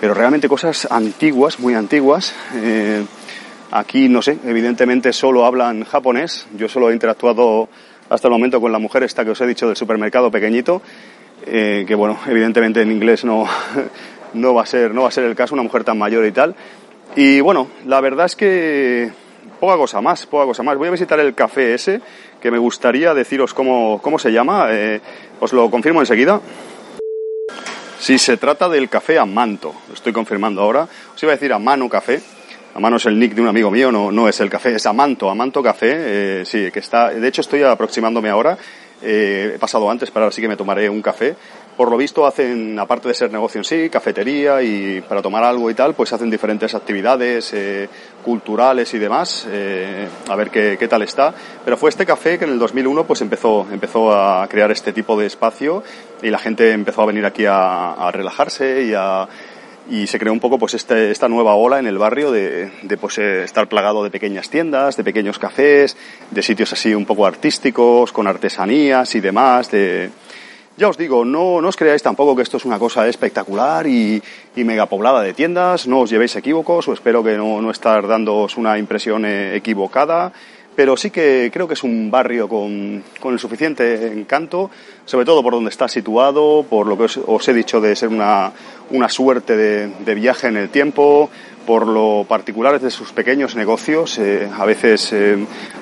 pero 0.00 0.14
realmente 0.14 0.48
cosas 0.48 0.88
antiguas, 0.90 1.60
muy 1.60 1.74
antiguas. 1.74 2.34
Eh, 2.56 3.04
aquí, 3.70 4.08
no 4.08 4.20
sé, 4.20 4.36
evidentemente 4.44 5.12
solo 5.12 5.46
hablan 5.46 5.84
japonés. 5.84 6.46
Yo 6.56 6.68
solo 6.68 6.90
he 6.90 6.92
interactuado 6.92 7.68
hasta 8.10 8.26
el 8.26 8.32
momento 8.32 8.60
con 8.60 8.72
la 8.72 8.80
mujer 8.80 9.04
esta 9.04 9.24
que 9.24 9.30
os 9.30 9.40
he 9.40 9.46
dicho 9.46 9.68
del 9.68 9.76
supermercado 9.76 10.30
pequeñito, 10.30 10.82
eh, 11.46 11.84
que 11.86 11.94
bueno, 11.94 12.18
evidentemente 12.26 12.82
en 12.82 12.90
inglés 12.90 13.24
no, 13.24 13.46
no, 14.34 14.54
va 14.54 14.62
a 14.62 14.66
ser, 14.66 14.92
no 14.92 15.02
va 15.02 15.08
a 15.08 15.12
ser 15.12 15.24
el 15.24 15.36
caso, 15.36 15.54
una 15.54 15.62
mujer 15.62 15.84
tan 15.84 15.98
mayor 15.98 16.26
y 16.26 16.32
tal. 16.32 16.56
Y 17.14 17.40
bueno, 17.40 17.68
la 17.86 18.00
verdad 18.00 18.26
es 18.26 18.34
que 18.34 19.12
poca 19.60 19.76
cosa 19.76 20.00
más, 20.00 20.26
poca 20.26 20.46
cosa 20.46 20.62
más. 20.62 20.76
Voy 20.76 20.88
a 20.88 20.90
visitar 20.92 21.18
el 21.20 21.34
café 21.34 21.74
ese, 21.74 22.00
que 22.40 22.50
me 22.50 22.58
gustaría 22.58 23.14
deciros 23.14 23.54
cómo, 23.54 24.00
cómo 24.02 24.18
se 24.18 24.32
llama. 24.32 24.68
Eh, 24.70 25.00
os 25.40 25.52
lo 25.52 25.70
confirmo 25.70 26.00
enseguida. 26.00 26.40
Si 27.98 28.18
se 28.18 28.36
trata 28.36 28.68
del 28.68 28.88
café 28.88 29.18
Amanto, 29.18 29.72
lo 29.86 29.94
estoy 29.94 30.12
confirmando 30.12 30.62
ahora. 30.62 30.88
Os 31.14 31.22
iba 31.22 31.32
a 31.32 31.36
decir 31.36 31.52
Amano 31.52 31.88
Café. 31.88 32.20
Amano 32.74 32.96
es 32.96 33.06
el 33.06 33.18
nick 33.18 33.34
de 33.34 33.42
un 33.42 33.48
amigo 33.48 33.70
mío, 33.70 33.92
no, 33.92 34.10
no 34.10 34.28
es 34.28 34.40
el 34.40 34.48
café, 34.48 34.74
es 34.74 34.86
Amanto, 34.86 35.30
Amanto 35.30 35.62
Café. 35.62 35.92
Eh, 36.40 36.42
sí, 36.44 36.70
que 36.72 36.80
está. 36.80 37.10
De 37.10 37.28
hecho, 37.28 37.42
estoy 37.42 37.62
aproximándome 37.62 38.30
ahora. 38.30 38.58
Eh, 39.02 39.52
he 39.54 39.58
pasado 39.58 39.90
antes, 39.90 40.10
pero 40.10 40.24
ahora 40.24 40.34
sí 40.34 40.40
que 40.40 40.48
me 40.48 40.56
tomaré 40.56 40.88
un 40.88 41.02
café. 41.02 41.36
Por 41.76 41.90
lo 41.90 41.96
visto 41.96 42.26
hacen, 42.26 42.78
aparte 42.78 43.08
de 43.08 43.14
ser 43.14 43.32
negocio 43.32 43.58
en 43.58 43.64
sí, 43.64 43.88
cafetería 43.88 44.62
y 44.62 45.00
para 45.00 45.22
tomar 45.22 45.42
algo 45.42 45.70
y 45.70 45.74
tal, 45.74 45.94
pues 45.94 46.12
hacen 46.12 46.30
diferentes 46.30 46.74
actividades 46.74 47.52
eh, 47.54 47.88
culturales 48.22 48.92
y 48.94 48.98
demás, 48.98 49.46
eh, 49.50 50.06
a 50.28 50.36
ver 50.36 50.50
qué, 50.50 50.76
qué, 50.78 50.88
tal 50.88 51.02
está. 51.02 51.34
Pero 51.64 51.76
fue 51.76 51.90
este 51.90 52.04
café 52.04 52.38
que 52.38 52.44
en 52.44 52.52
el 52.52 52.58
2001 52.58 53.04
pues 53.04 53.22
empezó, 53.22 53.66
empezó 53.70 54.12
a 54.12 54.46
crear 54.48 54.70
este 54.70 54.92
tipo 54.92 55.18
de 55.18 55.26
espacio 55.26 55.82
y 56.22 56.30
la 56.30 56.38
gente 56.38 56.72
empezó 56.72 57.02
a 57.02 57.06
venir 57.06 57.24
aquí 57.24 57.44
a, 57.48 58.10
relajarse 58.12 58.84
y 58.84 58.94
a 58.94 59.28
y 59.90 60.06
se 60.06 60.18
creó 60.20 60.32
un 60.32 60.38
poco 60.38 60.60
pues 60.60 60.74
este, 60.74 61.10
esta 61.10 61.28
nueva 61.28 61.54
ola 61.56 61.80
en 61.80 61.86
el 61.88 61.98
barrio 61.98 62.30
de, 62.30 62.70
de 62.82 62.96
pues, 62.96 63.18
eh, 63.18 63.42
estar 63.42 63.68
plagado 63.68 64.04
de 64.04 64.10
pequeñas 64.10 64.48
tiendas, 64.48 64.96
de 64.96 65.02
pequeños 65.02 65.40
cafés, 65.40 65.96
de 66.30 66.42
sitios 66.42 66.72
así 66.72 66.94
un 66.94 67.04
poco 67.04 67.26
artísticos, 67.26 68.12
con 68.12 68.28
artesanías 68.28 69.12
y 69.16 69.20
demás, 69.20 69.72
de, 69.72 70.10
ya 70.76 70.88
os 70.88 70.96
digo, 70.96 71.24
no, 71.24 71.60
no 71.60 71.68
os 71.68 71.76
creáis 71.76 72.02
tampoco 72.02 72.34
que 72.34 72.42
esto 72.42 72.56
es 72.56 72.64
una 72.64 72.78
cosa 72.78 73.06
espectacular 73.06 73.86
y, 73.86 74.22
y 74.56 74.64
mega 74.64 74.86
poblada 74.86 75.22
de 75.22 75.34
tiendas, 75.34 75.86
no 75.86 76.00
os 76.00 76.10
llevéis 76.10 76.36
equívocos 76.36 76.88
o 76.88 76.92
espero 76.92 77.22
que 77.22 77.36
no, 77.36 77.60
no 77.60 77.70
estar 77.70 78.06
dándoos 78.06 78.56
una 78.56 78.78
impresión 78.78 79.24
eh, 79.24 79.56
equivocada. 79.56 80.32
Pero 80.74 80.96
sí 80.96 81.10
que 81.10 81.50
creo 81.52 81.68
que 81.68 81.74
es 81.74 81.82
un 81.82 82.10
barrio 82.10 82.48
con, 82.48 83.04
con, 83.20 83.34
el 83.34 83.38
suficiente 83.38 84.10
encanto, 84.10 84.70
sobre 85.04 85.26
todo 85.26 85.42
por 85.42 85.52
donde 85.52 85.68
está 85.68 85.86
situado, 85.86 86.64
por 86.68 86.86
lo 86.86 86.96
que 86.96 87.04
os, 87.26 87.48
he 87.48 87.52
dicho 87.52 87.78
de 87.82 87.94
ser 87.94 88.08
una, 88.08 88.52
una 88.90 89.10
suerte 89.10 89.54
de, 89.54 90.14
viaje 90.14 90.48
en 90.48 90.56
el 90.56 90.70
tiempo, 90.70 91.28
por 91.66 91.86
lo 91.86 92.24
particulares 92.28 92.82
de 92.82 92.90
sus 92.90 93.12
pequeños 93.12 93.56
negocios, 93.56 94.18
eh, 94.18 94.48
a 94.56 94.64
veces, 94.64 95.12
eh, 95.12 95.36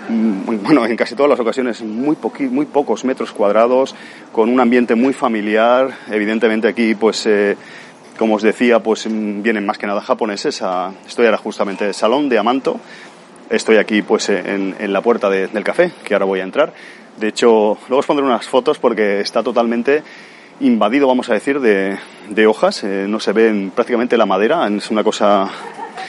bueno, 0.09 0.87
en 0.87 0.97
casi 0.97 1.15
todas 1.15 1.31
las 1.31 1.41
ocasiones, 1.41 1.83
muy, 1.83 2.17
muy 2.51 2.67
pocos 2.67 3.05
metros 3.05 3.33
cuadrados, 3.33 3.95
con 4.33 4.49
un 4.49 4.61
ambiente 4.61 4.95
muy 4.95 5.13
familiar. 5.13 5.91
Evidentemente 6.11 6.69
aquí, 6.69 6.95
pues, 6.95 7.27
eh, 7.27 7.57
como 8.19 8.35
os 8.35 8.43
decía, 8.43 8.81
pues 8.81 9.07
vienen 9.09 9.65
más 9.65 9.79
que 9.79 9.87
nada 9.87 10.01
japoneses. 10.01 10.63
A, 10.63 10.93
estoy 11.07 11.27
ahora 11.27 11.39
justamente 11.39 11.87
en 11.87 11.95
Salón 11.95 12.29
de 12.29 12.39
Amanto. 12.39 12.79
Estoy 13.49 13.77
aquí, 13.77 14.03
pues, 14.03 14.29
en, 14.29 14.93
la 14.93 15.01
puerta 15.01 15.29
de, 15.29 15.49
del 15.49 15.65
café, 15.65 15.91
que 16.05 16.15
ahora 16.15 16.27
voy 16.27 16.41
a 16.41 16.45
entrar. 16.45 16.73
De 17.19 17.29
hecho, 17.29 17.79
luego 17.89 18.01
os 18.01 18.07
pondré 18.07 18.25
unas 18.25 18.47
fotos 18.47 18.79
porque 18.79 19.21
está 19.21 19.43
totalmente 19.43 20.03
invadido, 20.61 21.07
vamos 21.07 21.29
a 21.31 21.35
decir, 21.35 21.61
de, 21.61 21.99
de 22.29 22.47
hojas. 22.47 22.85
Eh, 22.85 23.07
no 23.09 23.21
se 23.21 23.33
ve 23.33 23.71
prácticamente 23.75 24.17
la 24.17 24.27
madera. 24.27 24.67
Es 24.69 24.91
una 24.91 25.03
cosa. 25.03 25.49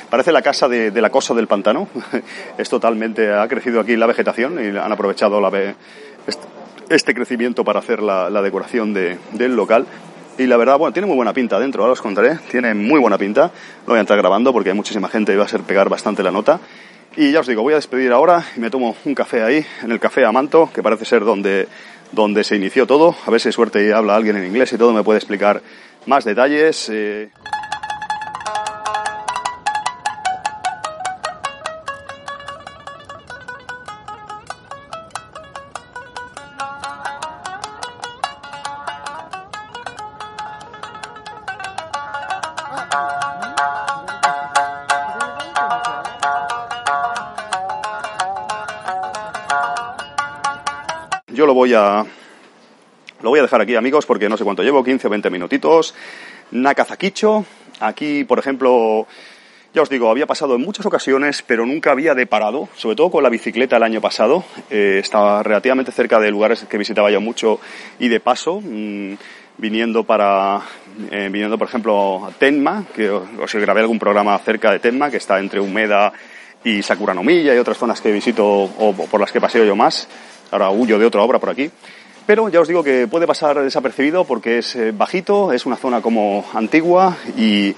Parece 0.09 0.31
la 0.31 0.41
casa 0.41 0.67
de, 0.67 0.91
de 0.91 1.01
la 1.01 1.09
cosa 1.09 1.33
del 1.33 1.47
pantano. 1.47 1.87
es 2.57 2.69
totalmente. 2.69 3.33
Ha 3.33 3.47
crecido 3.47 3.79
aquí 3.79 3.95
la 3.95 4.05
vegetación 4.05 4.63
y 4.63 4.77
han 4.77 4.91
aprovechado 4.91 5.39
la, 5.39 5.49
este, 6.27 6.47
este 6.89 7.13
crecimiento 7.13 7.63
para 7.63 7.79
hacer 7.79 8.01
la, 8.01 8.29
la 8.29 8.41
decoración 8.41 8.93
de, 8.93 9.17
del 9.31 9.55
local. 9.55 9.85
Y 10.37 10.47
la 10.47 10.57
verdad, 10.57 10.77
bueno, 10.77 10.93
tiene 10.93 11.07
muy 11.07 11.15
buena 11.15 11.33
pinta 11.33 11.59
dentro, 11.59 11.83
ahora 11.83 11.93
os 11.93 12.01
contaré. 12.01 12.37
Tiene 12.49 12.73
muy 12.73 12.99
buena 12.99 13.17
pinta. 13.17 13.51
No 13.85 13.87
voy 13.87 13.97
a 13.97 14.01
entrar 14.01 14.19
grabando 14.19 14.53
porque 14.53 14.69
hay 14.69 14.75
muchísima 14.75 15.07
gente 15.07 15.33
y 15.33 15.35
va 15.35 15.45
a 15.45 15.47
ser 15.47 15.61
pegar 15.61 15.89
bastante 15.89 16.23
la 16.23 16.31
nota. 16.31 16.59
Y 17.15 17.33
ya 17.33 17.41
os 17.41 17.47
digo, 17.47 17.61
voy 17.61 17.73
a 17.73 17.75
despedir 17.75 18.13
ahora 18.13 18.45
y 18.55 18.61
me 18.61 18.69
tomo 18.69 18.95
un 19.03 19.13
café 19.13 19.43
ahí, 19.43 19.65
en 19.83 19.91
el 19.91 19.99
café 19.99 20.23
Amanto, 20.23 20.69
que 20.73 20.81
parece 20.81 21.03
ser 21.03 21.25
donde 21.25 21.67
donde 22.11 22.43
se 22.43 22.55
inició 22.55 22.85
todo. 22.87 23.15
A 23.25 23.31
ver 23.31 23.41
si 23.41 23.51
suerte 23.51 23.93
habla 23.93 24.15
alguien 24.15 24.37
en 24.37 24.45
inglés 24.45 24.73
y 24.73 24.77
todo 24.77 24.93
me 24.93 25.03
puede 25.03 25.19
explicar 25.19 25.61
más 26.05 26.25
detalles. 26.25 26.89
Eh... 26.89 27.29
lo 51.51 51.55
voy 51.55 51.73
a 51.73 52.05
lo 53.21 53.29
voy 53.29 53.39
a 53.39 53.41
dejar 53.41 53.59
aquí, 53.59 53.75
amigos, 53.75 54.05
porque 54.05 54.29
no 54.29 54.37
sé 54.37 54.45
cuánto 54.45 54.63
llevo, 54.63 54.83
15 54.83 55.07
o 55.07 55.09
20 55.09 55.29
minutitos. 55.29 55.93
Nakazakicho, 56.51 57.45
aquí, 57.81 58.23
por 58.23 58.39
ejemplo, 58.39 59.05
ya 59.73 59.81
os 59.81 59.89
digo, 59.89 60.09
había 60.09 60.25
pasado 60.25 60.55
en 60.55 60.61
muchas 60.61 60.85
ocasiones, 60.85 61.43
pero 61.45 61.65
nunca 61.65 61.91
había 61.91 62.15
deparado, 62.15 62.69
sobre 62.75 62.95
todo 62.95 63.11
con 63.11 63.21
la 63.21 63.29
bicicleta 63.29 63.75
el 63.75 63.83
año 63.83 63.99
pasado. 63.99 64.45
Eh, 64.69 64.99
estaba 64.99 65.43
relativamente 65.43 65.91
cerca 65.91 66.21
de 66.21 66.31
lugares 66.31 66.65
que 66.69 66.77
visitaba 66.77 67.11
yo 67.11 67.19
mucho 67.19 67.59
y 67.99 68.07
de 68.07 68.21
paso, 68.21 68.61
mmm, 68.63 69.15
viniendo 69.57 70.05
para, 70.05 70.61
eh, 71.11 71.27
viniendo 71.29 71.57
por 71.57 71.67
ejemplo 71.67 72.25
a 72.25 72.31
Tenma, 72.31 72.85
que 72.95 73.09
os, 73.09 73.53
grabé 73.55 73.81
algún 73.81 73.99
programa 73.99 74.39
cerca 74.39 74.71
de 74.71 74.79
Tenma, 74.79 75.11
que 75.11 75.17
está 75.17 75.37
entre 75.37 75.59
Humeda 75.59 76.13
y 76.63 76.81
Sakuranomiya 76.81 77.53
y 77.53 77.57
otras 77.57 77.77
zonas 77.77 77.99
que 77.99 78.11
visito 78.11 78.47
o 78.47 78.93
por 78.93 79.19
las 79.19 79.33
que 79.33 79.41
paseo 79.41 79.65
yo 79.65 79.75
más. 79.75 80.07
Ahora 80.51 80.69
huyo 80.69 80.99
de 80.99 81.05
otra 81.05 81.21
obra 81.21 81.39
por 81.39 81.49
aquí. 81.49 81.71
Pero 82.25 82.49
ya 82.49 82.61
os 82.61 82.67
digo 82.67 82.83
que 82.83 83.07
puede 83.07 83.25
pasar 83.25 83.59
desapercibido 83.61 84.25
porque 84.25 84.59
es 84.59 84.75
eh, 84.75 84.91
bajito, 84.91 85.53
es 85.53 85.65
una 85.65 85.75
zona 85.75 86.01
como 86.01 86.45
antigua 86.53 87.17
y, 87.35 87.75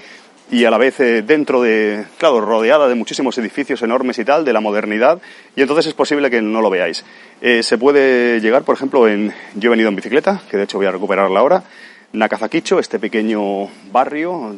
y 0.50 0.64
a 0.64 0.70
la 0.70 0.78
vez 0.78 1.00
eh, 1.00 1.22
dentro 1.22 1.62
de, 1.62 2.04
claro, 2.18 2.40
rodeada 2.40 2.86
de 2.86 2.94
muchísimos 2.94 3.38
edificios 3.38 3.82
enormes 3.82 4.18
y 4.18 4.24
tal, 4.24 4.44
de 4.44 4.52
la 4.52 4.60
modernidad, 4.60 5.20
y 5.56 5.62
entonces 5.62 5.86
es 5.86 5.94
posible 5.94 6.30
que 6.30 6.42
no 6.42 6.60
lo 6.60 6.70
veáis. 6.70 7.04
Eh, 7.40 7.62
se 7.62 7.78
puede 7.78 8.40
llegar, 8.40 8.62
por 8.62 8.76
ejemplo, 8.76 9.08
en, 9.08 9.32
yo 9.54 9.68
he 9.68 9.70
venido 9.70 9.88
en 9.88 9.96
bicicleta, 9.96 10.42
que 10.50 10.56
de 10.56 10.64
hecho 10.64 10.76
voy 10.76 10.86
a 10.86 10.92
recuperarla 10.92 11.40
ahora, 11.40 11.64
Nakazakicho, 12.12 12.78
este 12.78 12.98
pequeño 12.98 13.68
barrio 13.90 14.54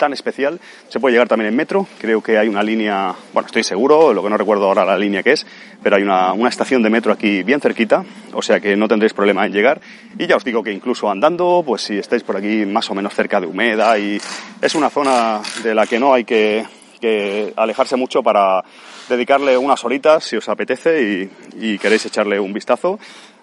tan 0.00 0.12
especial. 0.12 0.58
Se 0.88 0.98
puede 0.98 1.12
llegar 1.12 1.28
también 1.28 1.50
en 1.50 1.56
metro. 1.56 1.86
Creo 1.98 2.22
que 2.22 2.38
hay 2.38 2.48
una 2.48 2.64
línea, 2.64 3.14
bueno, 3.32 3.46
estoy 3.46 3.62
seguro, 3.62 4.12
lo 4.12 4.24
que 4.24 4.30
no 4.30 4.36
recuerdo 4.36 4.64
ahora 4.64 4.84
la 4.84 4.98
línea 4.98 5.22
que 5.22 5.32
es, 5.32 5.46
pero 5.82 5.96
hay 5.96 6.02
una, 6.02 6.32
una 6.32 6.48
estación 6.48 6.82
de 6.82 6.90
metro 6.90 7.12
aquí 7.12 7.44
bien 7.44 7.60
cerquita, 7.60 8.02
o 8.32 8.42
sea 8.42 8.58
que 8.58 8.76
no 8.76 8.88
tendréis 8.88 9.12
problema 9.12 9.44
en 9.46 9.52
llegar. 9.52 9.80
Y 10.18 10.26
ya 10.26 10.36
os 10.36 10.44
digo 10.44 10.62
que 10.64 10.72
incluso 10.72 11.10
andando, 11.10 11.62
pues 11.64 11.82
si 11.82 11.98
estáis 11.98 12.24
por 12.24 12.36
aquí 12.36 12.64
más 12.66 12.90
o 12.90 12.94
menos 12.94 13.14
cerca 13.14 13.40
de 13.40 13.46
Humeda 13.46 13.98
y 13.98 14.18
es 14.60 14.74
una 14.74 14.90
zona 14.90 15.40
de 15.62 15.74
la 15.74 15.86
que 15.86 16.00
no 16.00 16.14
hay 16.14 16.24
que, 16.24 16.64
que 17.00 17.52
alejarse 17.56 17.96
mucho 17.96 18.22
para 18.22 18.64
dedicarle 19.08 19.58
unas 19.58 19.84
horitas 19.84 20.24
si 20.24 20.36
os 20.36 20.48
apetece 20.48 21.02
y, 21.02 21.30
y 21.60 21.78
queréis 21.78 22.06
echarle 22.06 22.40
un 22.40 22.52
vistazo. 22.52 22.98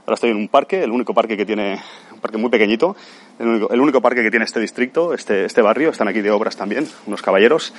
Ahora 0.08 0.16
estoy 0.16 0.32
en 0.32 0.38
un 0.38 0.48
parque, 0.48 0.82
el 0.82 0.92
único 0.92 1.14
parque 1.14 1.36
que 1.36 1.46
tiene, 1.46 1.82
un 2.18 2.22
parque 2.22 2.38
muy 2.38 2.50
pequeñito, 2.50 2.96
el 3.40 3.80
único, 3.80 4.02
parque 4.02 4.24
que 4.24 4.32
tiene 4.32 4.46
este 4.46 4.60
distrito, 4.60 5.14
este, 5.14 5.46
este 5.46 5.62
barrio. 5.62 5.92
Están 5.92 6.08
aquí 6.08 6.22
de 6.22 6.32
obras 6.32 6.58
también, 6.58 6.88
unos 7.06 7.22
caballeros. 7.22 7.74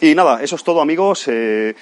Y 0.00 0.14
nada, 0.14 0.42
eso 0.42 0.56
es 0.56 0.62
todo, 0.62 0.80
amigos. 0.80 1.26
Eh, 1.28 1.74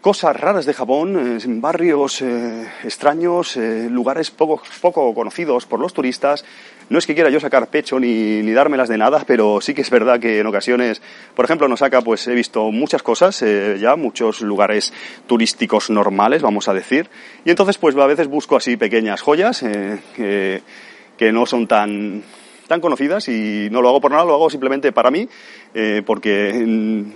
cosas 0.00 0.38
raras 0.38 0.66
de 0.66 0.74
Japón, 0.74 1.38
eh, 1.38 1.44
barrios 1.46 2.20
eh, 2.22 2.66
extraños, 2.82 3.56
lugares 3.56 4.30
poco, 4.30 4.60
poco 4.80 5.14
conocidos 5.14 5.66
por 5.66 5.78
los 5.80 5.94
turistas. 5.94 6.44
No 6.88 6.98
es 6.98 7.06
que 7.06 7.14
quiera 7.14 7.30
yo 7.30 7.40
sacar 7.40 7.68
pecho 7.68 7.98
ni, 7.98 8.42
ni 8.42 8.52
dármelas 8.52 8.88
de 8.88 8.98
nada, 8.98 9.24
pero 9.26 9.60
sí 9.60 9.74
que 9.74 9.82
es 9.82 9.90
verdad 9.90 10.20
que 10.20 10.40
en 10.40 10.46
ocasiones, 10.46 11.00
por 11.34 11.44
ejemplo, 11.44 11.66
en 11.66 11.72
Osaka, 11.72 12.02
pues 12.02 12.26
he 12.28 12.34
visto 12.34 12.70
muchas 12.70 13.02
cosas, 13.02 13.44
ya 13.80 13.96
muchos 13.96 14.40
lugares 14.40 14.92
turísticos 15.26 15.90
normales, 15.90 16.42
vamos 16.42 16.68
a 16.68 16.74
decir. 16.74 17.08
Y 17.44 17.50
entonces, 17.50 17.78
pues 17.78 17.96
a 17.96 18.06
veces 18.06 18.28
busco 18.28 18.56
así 18.56 18.76
pequeñas 18.76 19.20
joyas 19.20 19.64
que 21.16 21.32
no 21.32 21.46
son 21.46 21.66
tan 21.66 22.22
tan 22.66 22.80
conocidas 22.80 23.28
y 23.28 23.68
no 23.70 23.80
lo 23.80 23.88
hago 23.88 24.00
por 24.00 24.10
nada, 24.10 24.24
lo 24.24 24.34
hago 24.34 24.50
simplemente 24.50 24.92
para 24.92 25.10
mí, 25.10 25.28
eh, 25.74 26.02
porque 26.04 26.64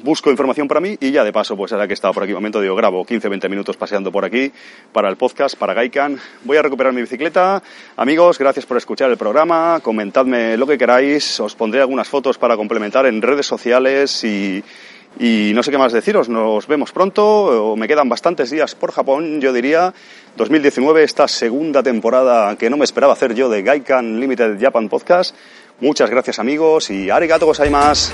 busco 0.02 0.30
información 0.30 0.68
para 0.68 0.80
mí 0.80 0.96
y 1.00 1.10
ya 1.10 1.24
de 1.24 1.32
paso, 1.32 1.56
pues 1.56 1.72
ahora 1.72 1.86
que 1.86 1.92
he 1.92 1.94
estado 1.94 2.14
por 2.14 2.22
aquí 2.22 2.32
un 2.32 2.36
momento, 2.36 2.60
digo, 2.60 2.76
grabo 2.76 3.04
15-20 3.04 3.48
minutos 3.48 3.76
paseando 3.76 4.12
por 4.12 4.24
aquí 4.24 4.52
para 4.92 5.08
el 5.08 5.16
podcast, 5.16 5.56
para 5.56 5.74
Gaikan. 5.74 6.18
Voy 6.44 6.56
a 6.56 6.62
recuperar 6.62 6.92
mi 6.92 7.00
bicicleta. 7.00 7.62
Amigos, 7.96 8.38
gracias 8.38 8.66
por 8.66 8.76
escuchar 8.76 9.10
el 9.10 9.16
programa, 9.16 9.80
comentadme 9.82 10.56
lo 10.56 10.66
que 10.66 10.78
queráis, 10.78 11.40
os 11.40 11.54
pondré 11.54 11.80
algunas 11.80 12.08
fotos 12.08 12.38
para 12.38 12.56
complementar 12.56 13.06
en 13.06 13.20
redes 13.22 13.46
sociales 13.46 14.22
y 14.24 14.62
y 15.18 15.52
no 15.54 15.62
sé 15.62 15.70
qué 15.70 15.78
más 15.78 15.92
deciros, 15.92 16.28
nos 16.28 16.66
vemos 16.66 16.92
pronto, 16.92 17.74
me 17.76 17.88
quedan 17.88 18.08
bastantes 18.08 18.50
días 18.50 18.74
por 18.74 18.92
Japón, 18.92 19.40
yo 19.40 19.52
diría, 19.52 19.92
2019, 20.36 21.02
esta 21.02 21.28
segunda 21.28 21.82
temporada 21.82 22.56
que 22.56 22.70
no 22.70 22.76
me 22.76 22.84
esperaba 22.84 23.12
hacer 23.12 23.34
yo 23.34 23.48
de 23.48 23.62
Gaikan 23.62 24.20
Limited 24.20 24.58
Japan 24.60 24.88
Podcast. 24.88 25.34
Muchas 25.80 26.10
gracias 26.10 26.38
amigos 26.38 26.90
y 26.90 27.10
arigato 27.10 27.46
gozaimasu. 27.46 28.12